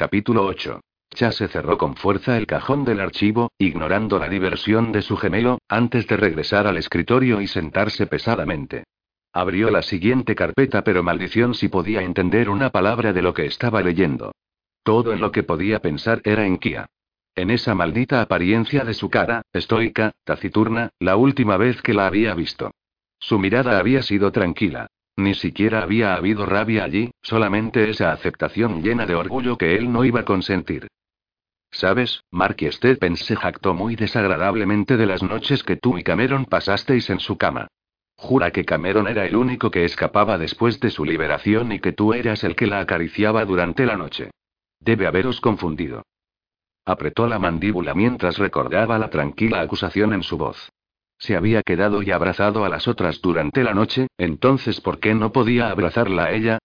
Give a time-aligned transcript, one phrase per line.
[0.00, 0.80] Capítulo 8.
[1.14, 6.06] Chase cerró con fuerza el cajón del archivo, ignorando la diversión de su gemelo, antes
[6.06, 8.84] de regresar al escritorio y sentarse pesadamente.
[9.30, 13.82] Abrió la siguiente carpeta, pero maldición si podía entender una palabra de lo que estaba
[13.82, 14.32] leyendo.
[14.84, 16.86] Todo en lo que podía pensar era en Kia.
[17.34, 22.34] En esa maldita apariencia de su cara, estoica, taciturna, la última vez que la había
[22.34, 22.70] visto.
[23.18, 24.86] Su mirada había sido tranquila.
[25.16, 30.04] Ni siquiera había habido rabia allí, solamente esa aceptación llena de orgullo que él no
[30.04, 30.88] iba a consentir.
[31.70, 37.10] ¿Sabes, Marky Stephen se jactó muy desagradablemente de las noches que tú y Cameron pasasteis
[37.10, 37.68] en su cama.
[38.16, 42.12] Jura que Cameron era el único que escapaba después de su liberación y que tú
[42.12, 44.30] eras el que la acariciaba durante la noche.
[44.80, 46.02] Debe haberos confundido.
[46.84, 50.70] Apretó la mandíbula mientras recordaba la tranquila acusación en su voz.
[51.20, 55.32] Se había quedado y abrazado a las otras durante la noche, entonces ¿por qué no
[55.32, 56.58] podía abrazarla a ella?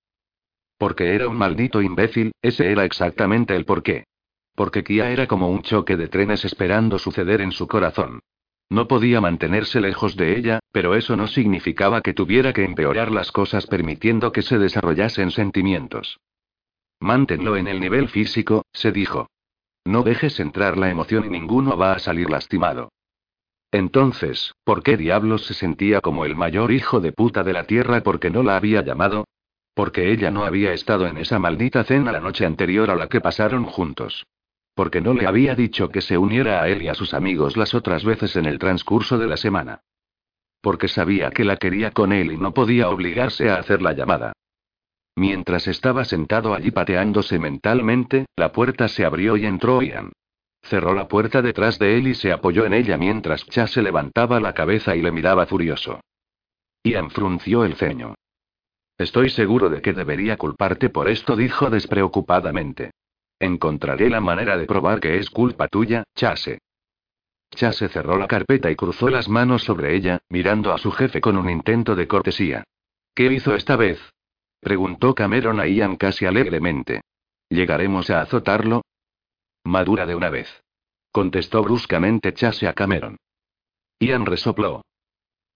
[0.78, 4.06] Porque era un maldito imbécil, ese era exactamente el porqué.
[4.56, 8.22] Porque Kia era como un choque de trenes esperando suceder en su corazón.
[8.70, 13.34] No podía mantenerse lejos de ella, pero eso no significaba que tuviera que empeorar las
[13.34, 16.18] cosas permitiendo que se desarrollasen sentimientos.
[17.02, 19.28] Manténlo en el nivel físico, se dijo.
[19.84, 22.90] No dejes entrar la emoción y ninguno va a salir lastimado.
[23.72, 28.02] Entonces, ¿por qué diablos se sentía como el mayor hijo de puta de la tierra
[28.02, 29.26] porque no la había llamado?
[29.74, 33.20] Porque ella no había estado en esa maldita cena la noche anterior a la que
[33.20, 34.26] pasaron juntos.
[34.74, 37.74] Porque no le había dicho que se uniera a él y a sus amigos las
[37.74, 39.82] otras veces en el transcurso de la semana.
[40.62, 44.34] Porque sabía que la quería con él y no podía obligarse a hacer la llamada.
[45.16, 50.12] Mientras estaba sentado allí pateándose mentalmente, la puerta se abrió y entró Ian.
[50.66, 54.54] Cerró la puerta detrás de él y se apoyó en ella mientras Chase levantaba la
[54.54, 56.02] cabeza y le miraba furioso.
[56.84, 58.16] Ian frunció el ceño.
[58.98, 62.92] Estoy seguro de que debería culparte por esto, dijo despreocupadamente.
[63.40, 66.60] Encontraré la manera de probar que es culpa tuya, Chase.
[67.52, 71.38] Chase cerró la carpeta y cruzó las manos sobre ella, mirando a su jefe con
[71.38, 72.64] un intento de cortesía.
[73.14, 74.00] ¿Qué hizo esta vez?
[74.62, 77.02] Preguntó Cameron a Ian casi alegremente.
[77.50, 78.82] ¿Llegaremos a azotarlo?
[79.66, 80.48] Madura de una vez.
[81.12, 83.18] Contestó bruscamente Chase a Cameron.
[84.00, 84.84] Ian resopló.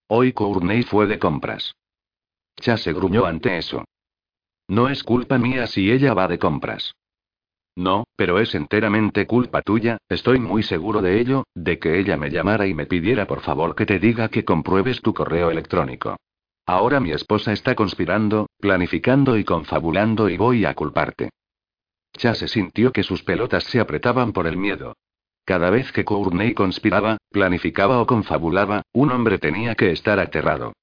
[0.08, 1.76] Hoy Courtney fue de compras.
[2.60, 3.86] Chase gruñó ante eso.
[4.68, 6.94] No es culpa mía si ella va de compras.
[7.76, 12.32] No, pero es enteramente culpa tuya, estoy muy seguro de ello, de que ella me
[12.32, 16.18] llamara y me pidiera por favor que te diga que compruebes tu correo electrónico.
[16.66, 21.30] Ahora mi esposa está conspirando, planificando y confabulando y voy a culparte.
[22.18, 24.96] Chase sintió que sus pelotas se apretaban por el miedo.
[25.46, 30.74] Cada vez que Courtney conspiraba, planificaba o confabulaba, un hombre tenía que estar aterrado.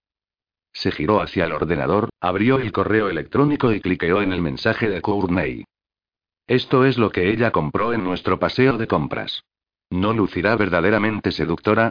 [0.72, 5.00] Se giró hacia el ordenador, abrió el correo electrónico y cliqueó en el mensaje de
[5.00, 5.64] Courtney.
[6.46, 9.42] Esto es lo que ella compró en nuestro paseo de compras.
[9.90, 11.90] ¿No lucirá verdaderamente seductora?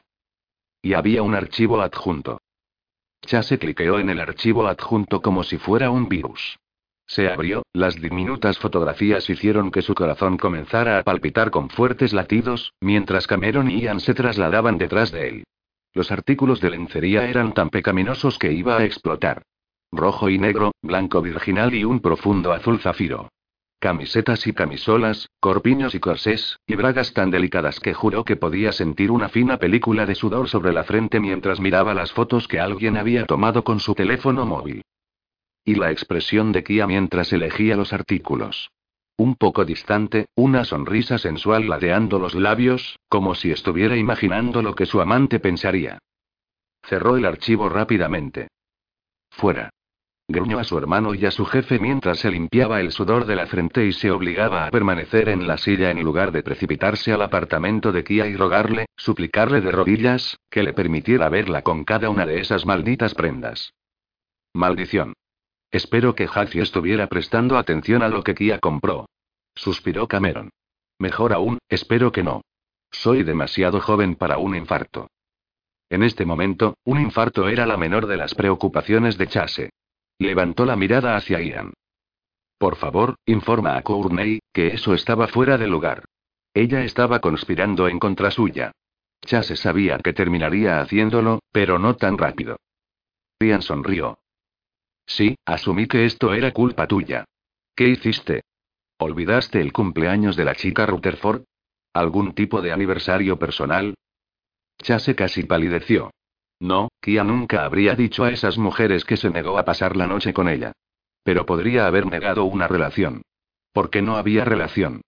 [0.82, 2.42] Y había un archivo adjunto.
[3.22, 6.60] Chase cliqueó en el archivo adjunto como si fuera un virus.
[7.08, 12.74] Se abrió, las diminutas fotografías hicieron que su corazón comenzara a palpitar con fuertes latidos,
[12.82, 15.44] mientras Cameron y Ian se trasladaban detrás de él.
[15.94, 19.44] Los artículos de lencería eran tan pecaminosos que iba a explotar.
[19.92, 23.30] Rojo y negro, blanco virginal y un profundo azul zafiro.
[23.80, 29.12] Camisetas y camisolas, corpiños y corsés, y bragas tan delicadas que juró que podía sentir
[29.12, 33.26] una fina película de sudor sobre la frente mientras miraba las fotos que alguien había
[33.26, 34.82] tomado con su teléfono móvil.
[35.66, 38.70] Y la expresión de Kia mientras elegía los artículos.
[39.18, 44.86] Un poco distante, una sonrisa sensual ladeando los labios, como si estuviera imaginando lo que
[44.86, 45.98] su amante pensaría.
[46.84, 48.50] Cerró el archivo rápidamente.
[49.32, 49.72] Fuera.
[50.28, 53.48] Gruñó a su hermano y a su jefe mientras se limpiaba el sudor de la
[53.48, 57.92] frente y se obligaba a permanecer en la silla en lugar de precipitarse al apartamento
[57.92, 62.40] de Kia y rogarle, suplicarle de rodillas, que le permitiera verla con cada una de
[62.40, 63.74] esas malditas prendas.
[64.54, 65.14] Maldición.
[65.72, 69.08] Espero que Hattie estuviera prestando atención a lo que Kia compró.
[69.56, 70.50] Suspiró Cameron.
[71.00, 72.42] Mejor aún, espero que no.
[72.92, 75.08] Soy demasiado joven para un infarto.
[75.90, 79.70] En este momento, un infarto era la menor de las preocupaciones de Chase.
[80.18, 81.74] Levantó la mirada hacia Ian.
[82.58, 86.06] Por favor, informa a Courtney, que eso estaba fuera de lugar.
[86.54, 88.72] Ella estaba conspirando en contra suya.
[89.26, 92.58] Chase sabía que terminaría haciéndolo, pero no tan rápido.
[93.40, 94.18] Ian sonrió.
[95.06, 97.26] Sí, asumí que esto era culpa tuya.
[97.76, 98.42] ¿Qué hiciste?
[98.98, 101.44] ¿Olvidaste el cumpleaños de la chica Rutherford?
[101.94, 103.96] ¿Algún tipo de aniversario personal?
[104.82, 106.12] Chase casi palideció.
[106.60, 110.34] No, Kia nunca habría dicho a esas mujeres que se negó a pasar la noche
[110.34, 110.72] con ella.
[111.24, 113.22] Pero podría haber negado una relación.
[113.74, 115.02] Porque no había relación.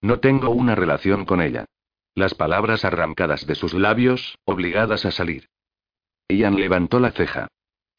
[0.00, 1.66] No tengo una relación con ella.
[2.14, 5.48] Las palabras arrancadas de sus labios, obligadas a salir.
[6.28, 7.48] Ian levantó la ceja.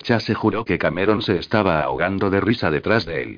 [0.03, 3.38] Chase juró que Cameron se estaba ahogando de risa detrás de él.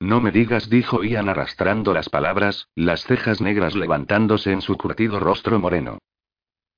[0.00, 5.20] No me digas, dijo Ian arrastrando las palabras, las cejas negras levantándose en su curtido
[5.20, 5.98] rostro moreno.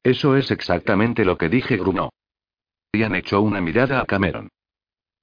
[0.02, 2.10] Eso es exactamente lo que dije, gruñó.
[2.92, 4.48] Ian echó una mirada a Cameron.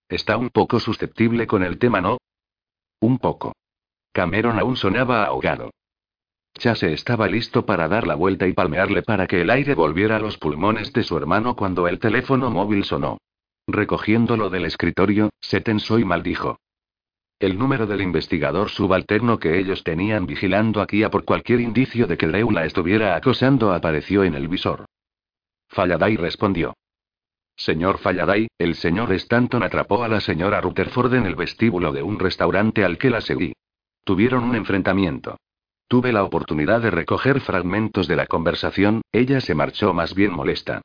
[0.09, 2.17] Está un poco susceptible con el tema, ¿no?
[2.99, 3.53] Un poco.
[4.11, 5.71] Cameron aún sonaba ahogado.
[6.53, 10.19] Chase estaba listo para dar la vuelta y palmearle para que el aire volviera a
[10.19, 13.17] los pulmones de su hermano cuando el teléfono móvil sonó.
[13.71, 16.59] Recogiéndolo del escritorio, se tensó y maldijo.
[17.39, 22.17] El número del investigador subalterno que ellos tenían vigilando aquí a por cualquier indicio de
[22.17, 24.85] que Drew la estuviera acosando apareció en el visor.
[25.69, 26.73] Falladay respondió.
[27.55, 32.19] Señor Falladay, el señor Stanton atrapó a la señora Rutherford en el vestíbulo de un
[32.19, 33.53] restaurante al que la seguí.
[34.03, 35.37] Tuvieron un enfrentamiento.
[35.87, 40.81] Tuve la oportunidad de recoger fragmentos de la conversación, ella se marchó más bien molesta.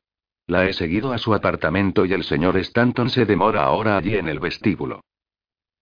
[0.47, 4.29] La he seguido a su apartamento y el señor Stanton se demora ahora allí en
[4.29, 5.01] el vestíbulo.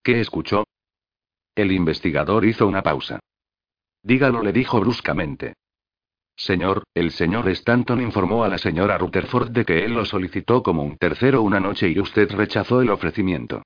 [0.03, 0.65] ¿Qué escuchó?
[1.55, 3.19] El investigador hizo una pausa.
[4.01, 5.53] Dígalo, le dijo bruscamente.
[6.35, 10.83] Señor, el señor Stanton informó a la señora Rutherford de que él lo solicitó como
[10.83, 13.61] un tercero una noche y usted rechazó el ofrecimiento.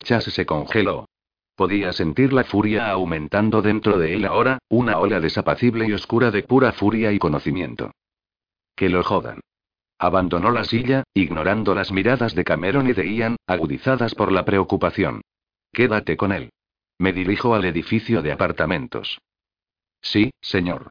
[0.00, 1.08] Chas se congeló.
[1.54, 6.42] Podía sentir la furia aumentando dentro de él ahora, una ola desapacible y oscura de
[6.42, 7.92] pura furia y conocimiento.
[8.76, 9.40] Que lo jodan.
[9.98, 15.22] Abandonó la silla, ignorando las miradas de Cameron y de Ian, agudizadas por la preocupación.
[15.72, 16.50] Quédate con él.
[16.98, 19.20] Me dirijo al edificio de apartamentos.
[20.00, 20.90] Sí, señor.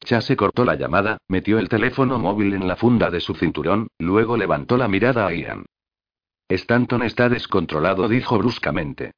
[0.00, 4.36] Chase cortó la llamada, metió el teléfono móvil en la funda de su cinturón, luego
[4.36, 5.66] levantó la mirada a Ian.
[6.48, 9.12] Stanton está descontrolado, dijo bruscamente.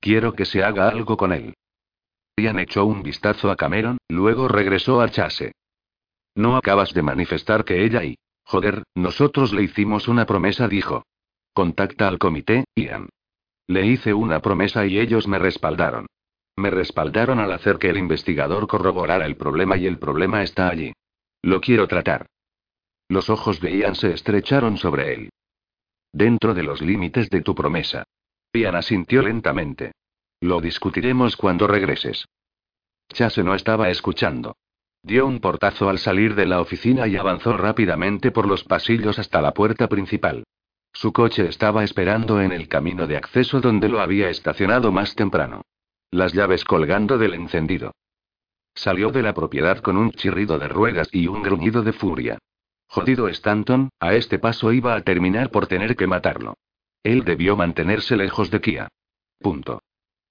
[0.00, 1.54] Quiero que se haga algo con él.
[2.36, 5.52] Ian echó un vistazo a Cameron, luego regresó a Chase.
[6.34, 8.16] No acabas de manifestar que ella y...
[8.44, 11.04] Joder, nosotros le hicimos una promesa, dijo.
[11.52, 13.08] Contacta al comité, Ian.
[13.66, 16.06] Le hice una promesa y ellos me respaldaron.
[16.56, 20.92] Me respaldaron al hacer que el investigador corroborara el problema y el problema está allí.
[21.42, 22.26] Lo quiero tratar.
[23.08, 25.30] Los ojos de Ian se estrecharon sobre él.
[26.12, 28.04] Dentro de los límites de tu promesa.
[28.52, 29.92] Ian asintió lentamente.
[30.40, 32.26] Lo discutiremos cuando regreses.
[33.08, 34.56] Chase no estaba escuchando.
[35.04, 39.42] Dio un portazo al salir de la oficina y avanzó rápidamente por los pasillos hasta
[39.42, 40.44] la puerta principal.
[40.94, 45.60] Su coche estaba esperando en el camino de acceso donde lo había estacionado más temprano.
[46.10, 47.92] Las llaves colgando del encendido.
[48.74, 52.38] Salió de la propiedad con un chirrido de ruedas y un gruñido de furia.
[52.86, 56.54] Jodido Stanton, a este paso iba a terminar por tener que matarlo.
[57.02, 58.88] Él debió mantenerse lejos de Kia.
[59.38, 59.82] Punto.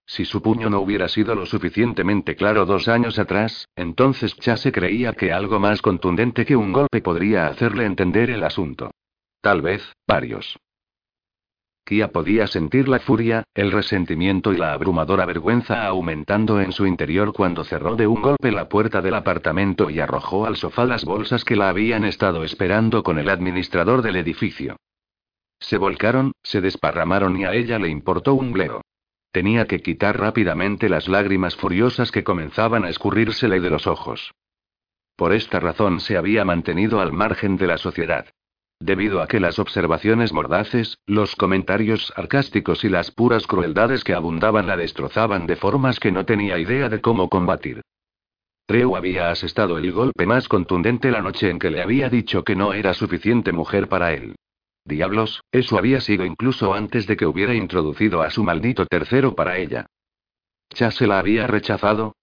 [0.06, 5.14] Si su puño no hubiera sido lo suficientemente claro dos años atrás, entonces Chase creía
[5.14, 8.92] que algo más contundente que un golpe podría hacerle entender el asunto.
[9.42, 10.58] Tal vez, varios.
[11.86, 17.34] Kia podía sentir la furia, el resentimiento y la abrumadora vergüenza aumentando en su interior
[17.34, 21.44] cuando cerró de un golpe la puerta del apartamento y arrojó al sofá las bolsas
[21.44, 24.78] que la habían estado esperando con el administrador del edificio.
[25.60, 28.82] Se volcaron, se desparramaron y a ella le importó un bledo.
[29.33, 34.31] Tenía que quitar rápidamente las lágrimas furiosas que comenzaban a escurrírsele de los ojos.
[35.16, 38.28] Por esta razón se había mantenido al margen de la sociedad.
[38.80, 44.68] Debido a que las observaciones mordaces, los comentarios sarcásticos y las puras crueldades que abundaban
[44.68, 47.81] la destrozaban de formas que no tenía idea de cómo combatir.
[48.68, 52.56] Treu había asestado el golpe más contundente la noche en que le había dicho que
[52.56, 54.35] no era suficiente mujer para él.
[54.85, 59.57] Diablos, eso había sido incluso antes de que hubiera introducido a su maldito tercero para
[59.57, 59.85] ella.
[60.73, 62.16] ¿Chase la había rechazado?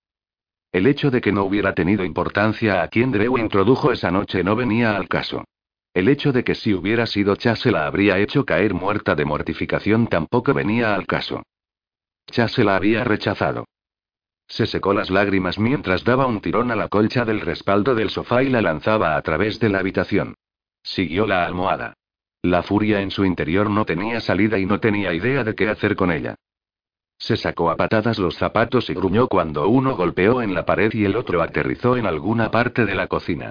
[0.73, 4.55] El hecho de que no hubiera tenido importancia a quien Drew introdujo esa noche no
[4.57, 5.45] venía al caso.
[5.95, 10.07] El hecho de que si hubiera sido Chase la habría hecho caer muerta de mortificación
[10.07, 11.43] tampoco venía al caso.
[12.31, 13.65] Chase la había rechazado.
[14.47, 18.43] Se secó las lágrimas mientras daba un tirón a la colcha del respaldo del sofá
[18.43, 20.35] y la lanzaba a través de la habitación.
[20.83, 21.95] Siguió la almohada.
[22.43, 25.95] La furia en su interior no tenía salida y no tenía idea de qué hacer
[25.95, 26.37] con ella.
[27.19, 31.05] Se sacó a patadas los zapatos y gruñó cuando uno golpeó en la pared y
[31.05, 33.51] el otro aterrizó en alguna parte de la cocina.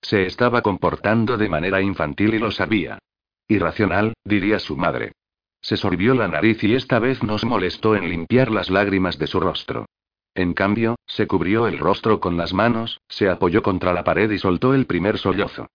[0.00, 2.98] Se estaba comportando de manera infantil y lo sabía.
[3.46, 5.12] Irracional, diría su madre.
[5.60, 9.26] Se sorbió la nariz y esta vez no se molestó en limpiar las lágrimas de
[9.26, 9.86] su rostro.
[10.34, 14.38] En cambio, se cubrió el rostro con las manos, se apoyó contra la pared y
[14.38, 15.66] soltó el primer sollozo.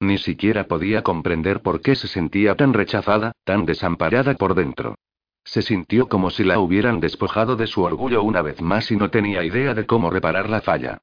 [0.00, 4.96] Ni siquiera podía comprender por qué se sentía tan rechazada, tan desamparada por dentro.
[5.44, 9.10] Se sintió como si la hubieran despojado de su orgullo una vez más y no
[9.10, 10.98] tenía idea de cómo reparar la falla.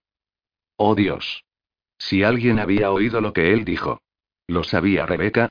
[0.77, 1.43] Oh Dios.
[1.97, 4.01] Si alguien había oído lo que él dijo.
[4.47, 5.49] ¿Lo sabía Rebeca?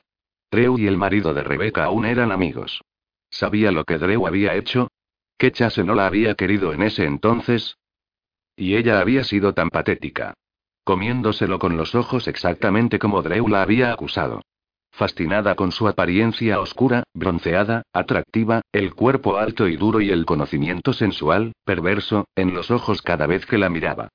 [0.51, 2.81] Drew y el marido de Rebeca aún eran amigos.
[3.29, 4.89] ¿Sabía lo que Drew había hecho?
[5.37, 7.77] ¿Que Chase no la había querido en ese entonces?
[8.55, 10.33] Y ella había sido tan patética.
[10.85, 14.41] Comiéndoselo con los ojos exactamente como Drew la había acusado
[14.95, 20.93] fascinada con su apariencia oscura, bronceada, atractiva, el cuerpo alto y duro y el conocimiento
[20.93, 24.07] sensual, perverso, en los ojos cada vez que la miraba.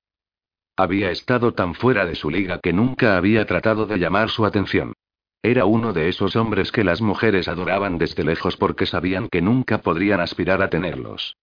[0.76, 4.94] Había estado tan fuera de su liga que nunca había tratado de llamar su atención.
[5.42, 9.78] Era uno de esos hombres que las mujeres adoraban desde lejos porque sabían que nunca
[9.82, 11.36] podrían aspirar a tenerlos.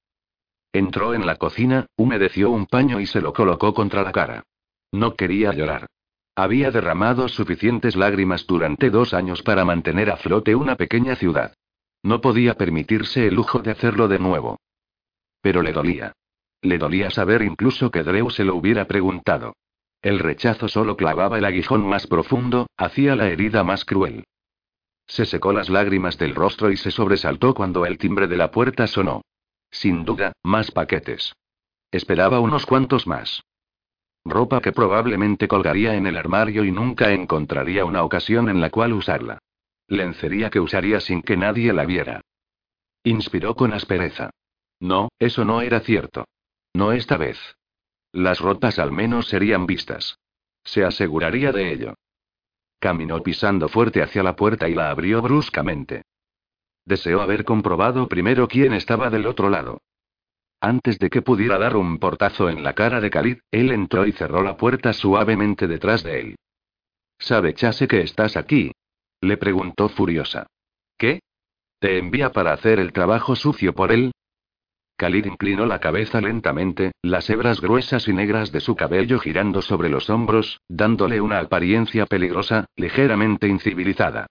[0.73, 4.43] Entró en la cocina, humedeció un paño y se lo colocó contra la cara.
[4.91, 5.87] No quería llorar.
[6.35, 11.53] Había derramado suficientes lágrimas durante dos años para mantener a flote una pequeña ciudad.
[12.03, 14.59] No podía permitirse el lujo de hacerlo de nuevo.
[15.41, 16.13] Pero le dolía.
[16.61, 19.53] Le dolía saber incluso que Drew se lo hubiera preguntado.
[20.01, 24.25] El rechazo solo clavaba el aguijón más profundo, hacía la herida más cruel.
[25.07, 28.87] Se secó las lágrimas del rostro y se sobresaltó cuando el timbre de la puerta
[28.87, 29.21] sonó.
[29.71, 31.33] Sin duda, más paquetes.
[31.91, 33.41] Esperaba unos cuantos más.
[34.29, 38.93] Ropa que probablemente colgaría en el armario y nunca encontraría una ocasión en la cual
[38.93, 39.39] usarla.
[39.87, 42.21] Lencería que usaría sin que nadie la viera.
[43.03, 44.31] Inspiró con aspereza.
[44.79, 46.25] No, eso no era cierto.
[46.73, 47.39] No esta vez.
[48.11, 50.19] Las ropas al menos serían vistas.
[50.63, 51.93] Se aseguraría de ello.
[52.79, 56.03] Caminó pisando fuerte hacia la puerta y la abrió bruscamente.
[56.85, 59.81] Deseó haber comprobado primero quién estaba del otro lado.
[60.59, 64.11] Antes de que pudiera dar un portazo en la cara de Khalid, él entró y
[64.11, 66.35] cerró la puerta suavemente detrás de él.
[67.19, 68.71] ¿Sabe Chase que estás aquí?
[69.21, 70.47] Le preguntó furiosa.
[70.97, 71.19] ¿Qué?
[71.79, 74.11] ¿Te envía para hacer el trabajo sucio por él?
[74.97, 79.89] Khalid inclinó la cabeza lentamente, las hebras gruesas y negras de su cabello girando sobre
[79.89, 84.25] los hombros, dándole una apariencia peligrosa, ligeramente incivilizada.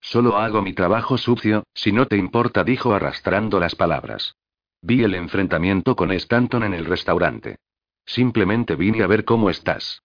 [0.00, 4.34] Solo hago mi trabajo sucio, si no te importa, dijo arrastrando las palabras.
[4.82, 7.58] Vi el enfrentamiento con Stanton en el restaurante.
[8.06, 10.02] Simplemente vine a ver cómo estás.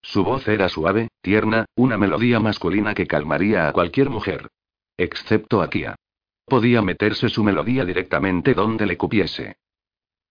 [0.00, 4.48] Su voz era suave, tierna, una melodía masculina que calmaría a cualquier mujer.
[4.96, 5.96] Excepto a Kia.
[6.44, 9.56] Podía meterse su melodía directamente donde le cupiese.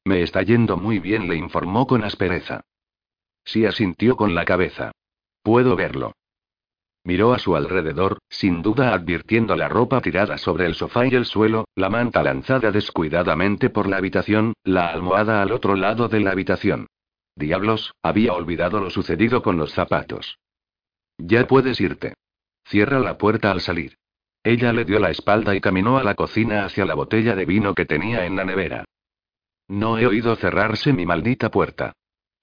[0.06, 2.62] Me está yendo muy bien, le informó con aspereza.
[3.44, 4.92] Sí asintió con la cabeza.
[5.44, 6.14] Puedo verlo.
[7.08, 11.24] Miró a su alrededor, sin duda advirtiendo la ropa tirada sobre el sofá y el
[11.24, 16.32] suelo, la manta lanzada descuidadamente por la habitación, la almohada al otro lado de la
[16.32, 16.88] habitación.
[17.34, 20.38] Diablos, había olvidado lo sucedido con los zapatos.
[21.18, 22.16] Ya puedes irte.
[22.66, 23.96] Cierra la puerta al salir.
[24.44, 27.74] Ella le dio la espalda y caminó a la cocina hacia la botella de vino
[27.74, 28.84] que tenía en la nevera.
[29.70, 31.94] No he oído cerrarse mi maldita puerta.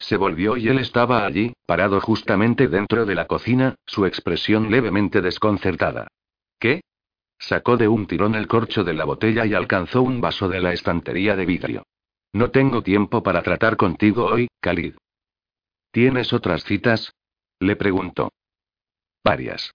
[0.04, 5.22] Se volvió y él estaba allí, parado justamente dentro de la cocina, su expresión levemente
[5.22, 6.08] desconcertada.
[6.58, 6.82] ¿Qué?
[7.38, 10.74] Sacó de un tirón el corcho de la botella y alcanzó un vaso de la
[10.74, 11.84] estantería de vidrio.
[12.34, 14.94] No tengo tiempo para tratar contigo hoy, Khalid.
[15.90, 17.14] ¿Tienes otras citas?
[17.58, 18.30] Le preguntó.
[19.24, 19.72] Varias.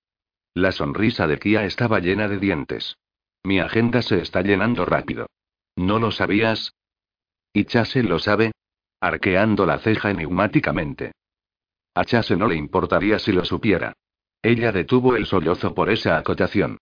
[0.53, 2.97] La sonrisa de Kia estaba llena de dientes.
[3.43, 5.25] Mi agenda se está llenando rápido.
[5.75, 6.75] ¿No lo sabías?
[7.51, 8.51] ¿Y Chase lo sabe?
[8.99, 11.13] Arqueando la ceja enigmáticamente.
[11.95, 13.93] A Chase no le importaría si lo supiera.
[14.41, 16.77] Ella detuvo el sollozo por esa acotación.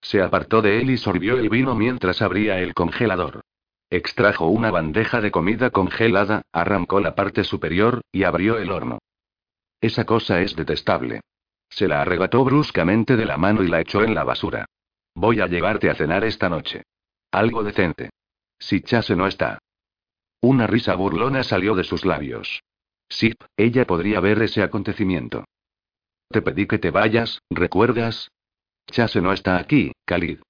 [0.00, 3.42] Se apartó de él y sorbió el vino mientras abría el congelador.
[3.90, 9.00] Extrajo una bandeja de comida congelada, arrancó la parte superior, y abrió el horno.
[9.80, 11.20] Esa cosa es detestable.
[11.68, 14.66] Se la arrebató bruscamente de la mano y la echó en la basura.
[15.14, 16.82] Voy a llevarte a cenar esta noche.
[17.32, 18.10] Algo decente.
[18.58, 19.58] Si Chase no está.
[20.42, 22.62] Una risa burlona salió de sus labios.
[23.08, 25.44] Sí, ella podría ver ese acontecimiento.
[26.28, 28.30] Te pedí que te vayas, ¿recuerdas?
[28.86, 30.40] Chase no está aquí, Khalid.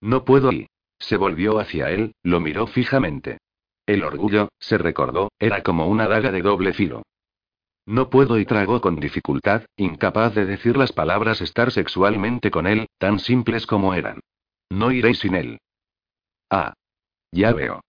[0.00, 0.66] No puedo y.
[0.98, 3.38] Se volvió hacia él, lo miró fijamente.
[3.86, 7.02] El orgullo, se recordó, era como una daga de doble filo.
[7.86, 12.86] No puedo y tragó con dificultad, incapaz de decir las palabras estar sexualmente con él,
[12.98, 14.20] tan simples como eran.
[14.68, 15.58] No iré sin él.
[16.50, 16.74] Ah.
[17.32, 17.80] Ya veo.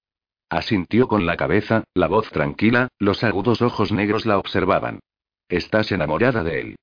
[0.51, 4.99] Asintió con la cabeza, la voz tranquila, los agudos ojos negros la observaban.
[5.47, 6.75] Estás enamorada de él.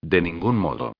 [0.00, 0.92] De ningún modo.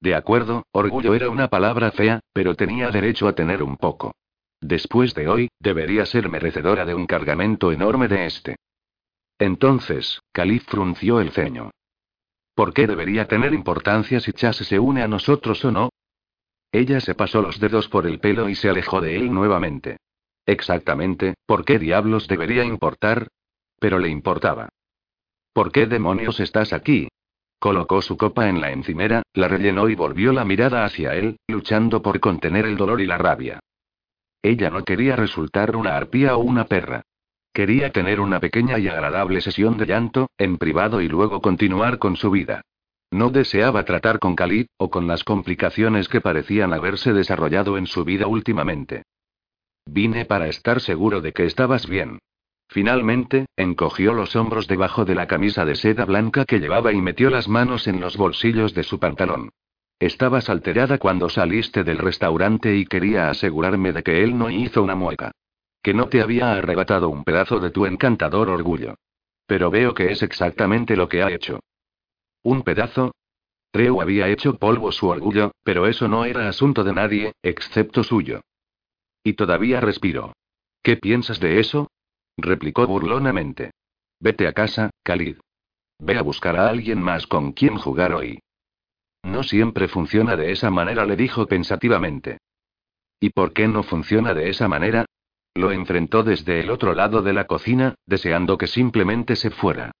[0.00, 4.14] De acuerdo, orgullo era una palabra fea, pero tenía derecho a tener un poco.
[4.62, 8.56] Después de hoy, debería ser merecedora de un cargamento enorme de este.
[9.38, 11.70] Entonces, Calif frunció el ceño.
[12.54, 15.90] ¿Por qué debería tener importancia si Chase se une a nosotros o no?
[16.72, 19.98] Ella se pasó los dedos por el pelo y se alejó de él nuevamente.
[20.46, 23.28] Exactamente, ¿por qué diablos debería importar?
[23.78, 24.68] Pero le importaba.
[25.52, 27.08] ¿Por qué demonios estás aquí?
[27.58, 32.02] Colocó su copa en la encimera, la rellenó y volvió la mirada hacia él, luchando
[32.02, 33.60] por contener el dolor y la rabia.
[34.42, 37.02] Ella no quería resultar una arpía o una perra.
[37.52, 42.16] Quería tener una pequeña y agradable sesión de llanto, en privado y luego continuar con
[42.16, 42.62] su vida.
[43.12, 48.04] No deseaba tratar con Khalid, o con las complicaciones que parecían haberse desarrollado en su
[48.04, 49.04] vida últimamente.
[49.86, 52.18] Vine para estar seguro de que estabas bien.
[52.68, 57.28] Finalmente, encogió los hombros debajo de la camisa de seda blanca que llevaba y metió
[57.28, 59.50] las manos en los bolsillos de su pantalón.
[59.98, 64.94] Estabas alterada cuando saliste del restaurante y quería asegurarme de que él no hizo una
[64.94, 65.32] mueca.
[65.82, 68.94] Que no te había arrebatado un pedazo de tu encantador orgullo.
[69.46, 71.60] Pero veo que es exactamente lo que ha hecho.
[72.42, 73.12] ¿Un pedazo?
[73.70, 78.40] Treu había hecho polvo su orgullo, pero eso no era asunto de nadie, excepto suyo.
[79.24, 80.32] Y todavía respiró.
[80.82, 81.90] ¿Qué piensas de eso?
[82.36, 83.72] replicó burlonamente.
[84.20, 85.36] Vete a casa, Khalid.
[85.98, 88.40] Ve a buscar a alguien más con quien jugar hoy.
[89.22, 92.38] No siempre funciona de esa manera, le dijo pensativamente.
[93.20, 95.04] ¿Y por qué no funciona de esa manera?
[95.54, 99.92] Lo enfrentó desde el otro lado de la cocina, deseando que simplemente se fuera.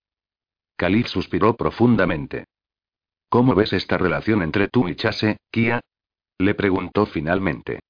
[0.76, 2.46] Khalid suspiró profundamente.
[3.28, 5.80] ¿Cómo ves esta relación entre tú y Chase, Kia?
[6.38, 7.80] Le preguntó finalmente.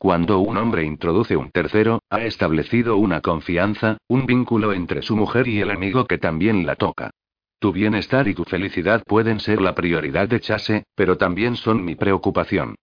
[0.00, 5.46] Cuando un hombre introduce un tercero, ha establecido una confianza, un vínculo entre su mujer
[5.46, 7.10] y el amigo que también la toca.
[7.58, 11.96] Tu bienestar y tu felicidad pueden ser la prioridad de Chase, pero también son mi
[11.96, 12.76] preocupación.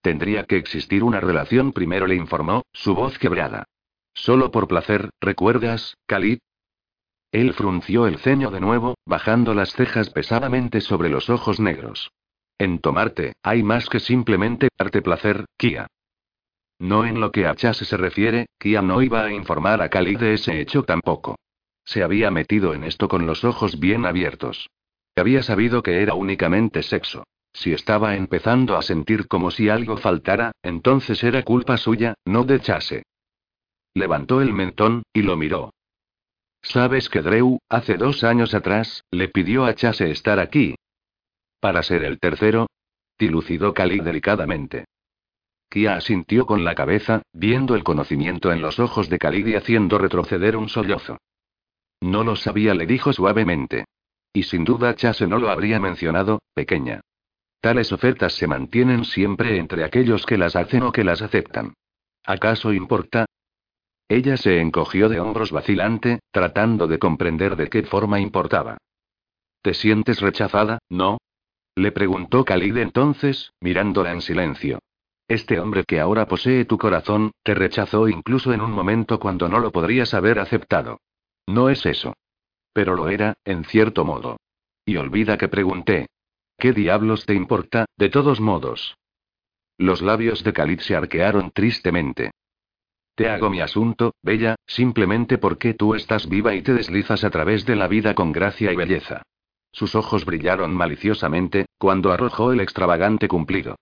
[0.00, 3.62] Tendría que existir una relación primero, le informó, su voz quebrada.
[4.12, 6.40] Solo por placer, ¿recuerdas, Khalid?
[7.30, 12.10] Él frunció el ceño de nuevo, bajando las cejas pesadamente sobre los ojos negros.
[12.58, 15.86] En tomarte, hay más que simplemente darte placer, Kia.
[16.82, 20.18] No en lo que a Chase se refiere, Kia no iba a informar a Khalid
[20.18, 21.36] de ese hecho tampoco.
[21.84, 24.68] Se había metido en esto con los ojos bien abiertos.
[25.14, 27.22] Había sabido que era únicamente sexo.
[27.52, 32.58] Si estaba empezando a sentir como si algo faltara, entonces era culpa suya, no de
[32.58, 33.04] Chase.
[33.94, 35.70] Levantó el mentón, y lo miró.
[36.62, 40.74] ¿Sabes que Drew, hace dos años atrás, le pidió a Chase estar aquí?
[41.60, 42.66] ¿Para ser el tercero?
[43.16, 44.86] Dilucidó Khalid delicadamente.
[45.72, 49.96] Kia asintió con la cabeza, viendo el conocimiento en los ojos de Khalid y haciendo
[49.96, 51.16] retroceder un sollozo.
[52.02, 53.86] No lo sabía, le dijo suavemente.
[54.34, 57.00] Y sin duda Chase no lo habría mencionado, pequeña.
[57.62, 61.72] Tales ofertas se mantienen siempre entre aquellos que las hacen o que las aceptan.
[62.22, 63.24] ¿Acaso importa?
[64.08, 68.76] Ella se encogió de hombros vacilante, tratando de comprender de qué forma importaba.
[69.62, 71.16] ¿Te sientes rechazada, no?
[71.76, 74.78] Le preguntó Khalid entonces, mirándola en silencio.
[75.28, 79.60] Este hombre que ahora posee tu corazón, te rechazó incluso en un momento cuando no
[79.60, 81.00] lo podrías haber aceptado.
[81.46, 82.14] No es eso.
[82.72, 84.38] Pero lo era, en cierto modo.
[84.84, 86.08] Y olvida que pregunté.
[86.58, 88.96] ¿Qué diablos te importa, de todos modos?
[89.78, 92.30] Los labios de Khalid se arquearon tristemente.
[93.14, 97.66] Te hago mi asunto, Bella, simplemente porque tú estás viva y te deslizas a través
[97.66, 99.22] de la vida con gracia y belleza.
[99.70, 103.76] Sus ojos brillaron maliciosamente, cuando arrojó el extravagante cumplido.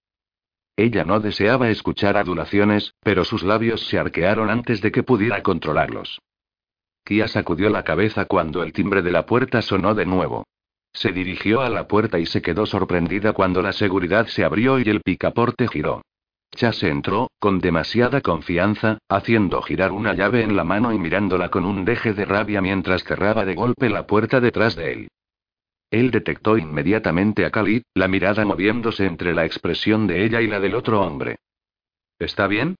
[0.80, 6.22] Ella no deseaba escuchar adulaciones, pero sus labios se arquearon antes de que pudiera controlarlos.
[7.04, 10.46] Kia sacudió la cabeza cuando el timbre de la puerta sonó de nuevo.
[10.94, 14.84] Se dirigió a la puerta y se quedó sorprendida cuando la seguridad se abrió y
[14.88, 16.00] el picaporte giró.
[16.56, 21.66] Chase entró, con demasiada confianza, haciendo girar una llave en la mano y mirándola con
[21.66, 25.08] un deje de rabia mientras cerraba de golpe la puerta detrás de él.
[25.90, 30.60] Él detectó inmediatamente a Khalid, la mirada moviéndose entre la expresión de ella y la
[30.60, 31.38] del otro hombre.
[32.18, 32.76] ¿Está bien?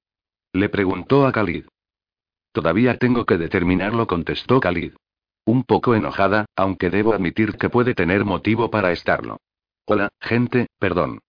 [0.52, 1.64] Le preguntó a Khalid.
[2.52, 4.92] Todavía tengo que determinarlo, contestó Khalid.
[5.44, 9.38] Un poco enojada, aunque debo admitir que puede tener motivo para estarlo.
[9.86, 11.20] Hola, gente, perdón.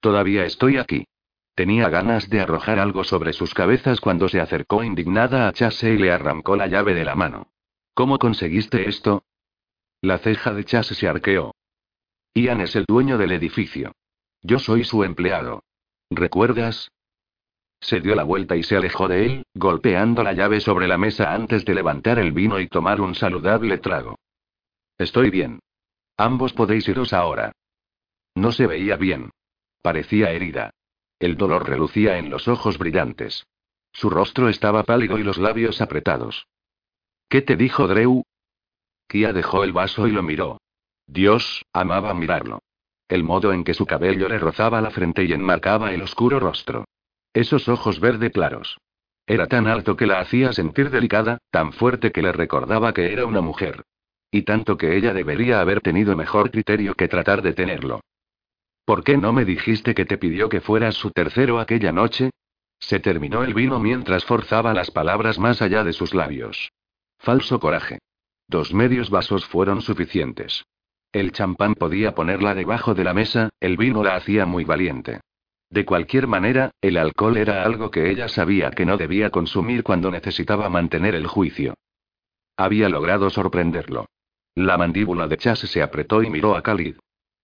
[0.00, 1.06] Todavía estoy aquí.
[1.54, 5.98] Tenía ganas de arrojar algo sobre sus cabezas cuando se acercó indignada a Chase y
[5.98, 7.48] le arrancó la llave de la mano.
[7.94, 9.24] ¿Cómo conseguiste esto?
[10.02, 11.54] La ceja de Chase se arqueó.
[12.34, 13.92] Ian es el dueño del edificio.
[14.42, 15.62] Yo soy su empleado.
[16.10, 16.90] ¿Recuerdas?
[17.80, 21.32] Se dio la vuelta y se alejó de él, golpeando la llave sobre la mesa
[21.32, 24.18] antes de levantar el vino y tomar un saludable trago.
[24.98, 25.60] Estoy bien.
[26.16, 27.52] Ambos podéis iros ahora.
[28.34, 29.30] No se veía bien.
[29.82, 30.70] Parecía herida.
[31.20, 33.46] El dolor relucía en los ojos brillantes.
[33.92, 36.48] Su rostro estaba pálido y los labios apretados.
[37.28, 38.24] ¿Qué te dijo Drew?
[39.12, 40.58] Dejó el vaso y lo miró.
[41.06, 42.60] Dios, amaba mirarlo.
[43.08, 46.86] el modo en que su cabello le rozaba la frente y enmarcaba el oscuro rostro.
[47.34, 48.78] Esos ojos verde claros.
[49.26, 53.26] Era tan alto que la hacía sentir delicada, tan fuerte que le recordaba que era
[53.26, 53.82] una mujer.
[54.30, 58.00] Y tanto que ella debería haber tenido mejor criterio que tratar de tenerlo.
[58.86, 62.30] ¿Por qué no me dijiste que te pidió que fueras su tercero aquella noche?
[62.78, 66.72] Se terminó el vino mientras forzaba las palabras más allá de sus labios.
[67.18, 67.98] Falso coraje.
[68.52, 70.66] Dos medios vasos fueron suficientes.
[71.10, 75.20] El champán podía ponerla debajo de la mesa, el vino la hacía muy valiente.
[75.70, 80.10] De cualquier manera, el alcohol era algo que ella sabía que no debía consumir cuando
[80.10, 81.72] necesitaba mantener el juicio.
[82.58, 84.04] Había logrado sorprenderlo.
[84.54, 86.96] La mandíbula de Chase se apretó y miró a Khalid.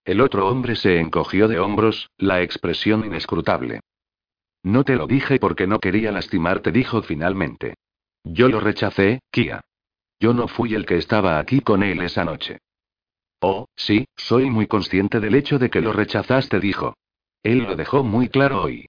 [0.05, 3.81] El otro hombre se encogió de hombros, la expresión inescrutable.
[4.62, 7.77] No te lo dije porque no quería lastimarte, dijo finalmente.
[8.25, 9.62] Yo lo rechacé, Kia.
[10.20, 12.59] Yo no fui el que estaba aquí con él esa noche.
[13.40, 16.96] Oh, sí, soy muy consciente del hecho de que lo rechazaste, dijo.
[17.42, 18.87] Él lo dejó muy claro hoy.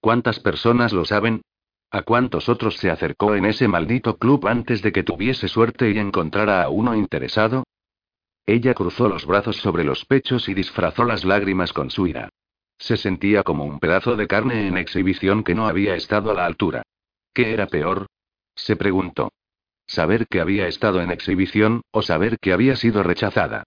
[0.00, 1.42] ¿Cuántas personas lo saben?
[1.90, 5.98] ¿A cuántos otros se acercó en ese maldito club antes de que tuviese suerte y
[5.98, 7.64] encontrara a uno interesado?
[8.44, 12.28] Ella cruzó los brazos sobre los pechos y disfrazó las lágrimas con su ira.
[12.78, 16.46] Se sentía como un pedazo de carne en exhibición que no había estado a la
[16.46, 16.82] altura.
[17.32, 18.06] ¿Qué era peor?
[18.56, 19.30] Se preguntó.
[19.86, 23.64] ¿Saber que había estado en exhibición, o saber que había sido rechazada?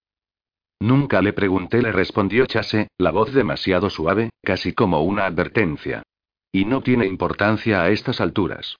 [0.80, 6.04] Nunca le pregunté, le respondió Chase, la voz demasiado suave, casi como una advertencia.
[6.52, 8.78] Y no tiene importancia a estas alturas.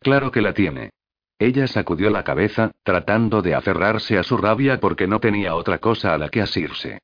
[0.00, 0.90] Claro que la tiene.
[1.38, 6.14] Ella sacudió la cabeza, tratando de aferrarse a su rabia porque no tenía otra cosa
[6.14, 7.00] a la que asirse.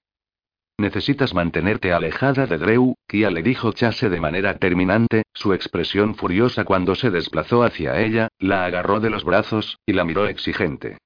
[0.81, 6.65] Necesitas mantenerte alejada de Drew, Kia le dijo Chase de manera terminante, su expresión furiosa
[6.65, 10.97] cuando se desplazó hacia ella, la agarró de los brazos, y la miró exigente.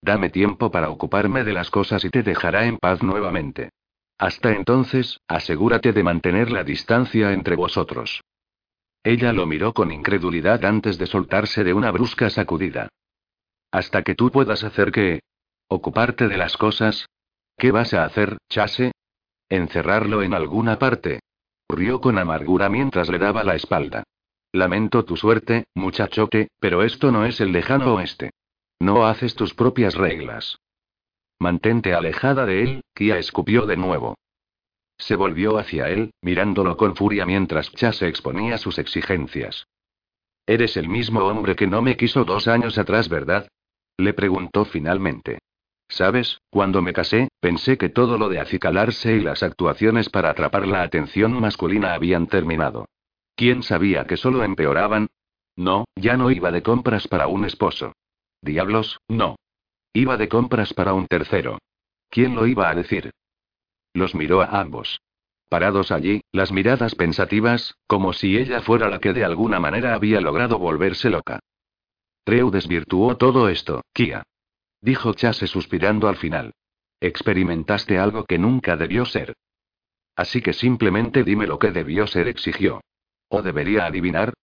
[0.00, 3.70] Dame tiempo para ocuparme de las cosas y te dejará en paz nuevamente.
[4.18, 8.22] Hasta entonces, asegúrate de mantener la distancia entre vosotros.
[9.02, 12.88] Ella lo miró con incredulidad antes de soltarse de una brusca sacudida.
[13.72, 15.22] Hasta que tú puedas hacer qué?
[15.66, 17.06] ¿Ocuparte de las cosas?
[17.58, 18.92] ¿Qué vas a hacer, Chase?
[19.48, 21.20] ¿Encerrarlo en alguna parte?
[21.68, 24.04] Rió con amargura mientras le daba la espalda.
[24.52, 28.30] Lamento tu suerte, muchachote, pero esto no es el lejano oeste.
[28.80, 30.58] No haces tus propias reglas.
[31.40, 34.16] Mantente alejada de él, Kia escupió de nuevo.
[34.96, 39.66] Se volvió hacia él, mirándolo con furia mientras Chase exponía sus exigencias.
[40.46, 43.48] Eres el mismo hombre que no me quiso dos años atrás, ¿verdad?
[43.96, 45.40] Le preguntó finalmente.
[45.88, 50.66] Sabes, cuando me casé, pensé que todo lo de acicalarse y las actuaciones para atrapar
[50.66, 52.86] la atención masculina habían terminado.
[53.36, 55.08] ¿Quién sabía que solo empeoraban?
[55.56, 57.92] No, ya no iba de compras para un esposo.
[58.40, 59.36] Diablos, no.
[59.92, 61.58] Iba de compras para un tercero.
[62.10, 63.12] ¿Quién lo iba a decir?
[63.92, 65.00] Los miró a ambos.
[65.48, 70.20] Parados allí, las miradas pensativas, como si ella fuera la que de alguna manera había
[70.20, 71.40] logrado volverse loca.
[72.24, 74.24] Treu desvirtuó todo esto, Kia.
[74.84, 76.52] Dijo Chase suspirando al final.
[77.00, 79.32] Experimentaste algo que nunca debió ser.
[80.14, 82.82] Así que simplemente dime lo que debió ser, exigió.
[83.28, 84.34] ¿O debería adivinar?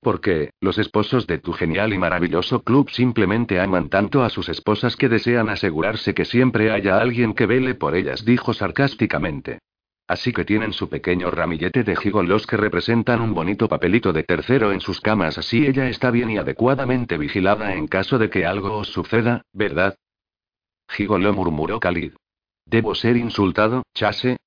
[0.00, 4.96] Porque, los esposos de tu genial y maravilloso club simplemente aman tanto a sus esposas
[4.96, 9.58] que desean asegurarse que siempre haya alguien que vele por ellas, dijo sarcásticamente.
[10.10, 14.72] Así que tienen su pequeño ramillete de gigolos que representan un bonito papelito de tercero
[14.72, 18.78] en sus camas, así ella está bien y adecuadamente vigilada en caso de que algo
[18.78, 19.96] os suceda, ¿verdad?
[20.88, 22.14] Gigolo murmuró Khalid.
[22.66, 24.38] ¿Debo ser insultado, Chase?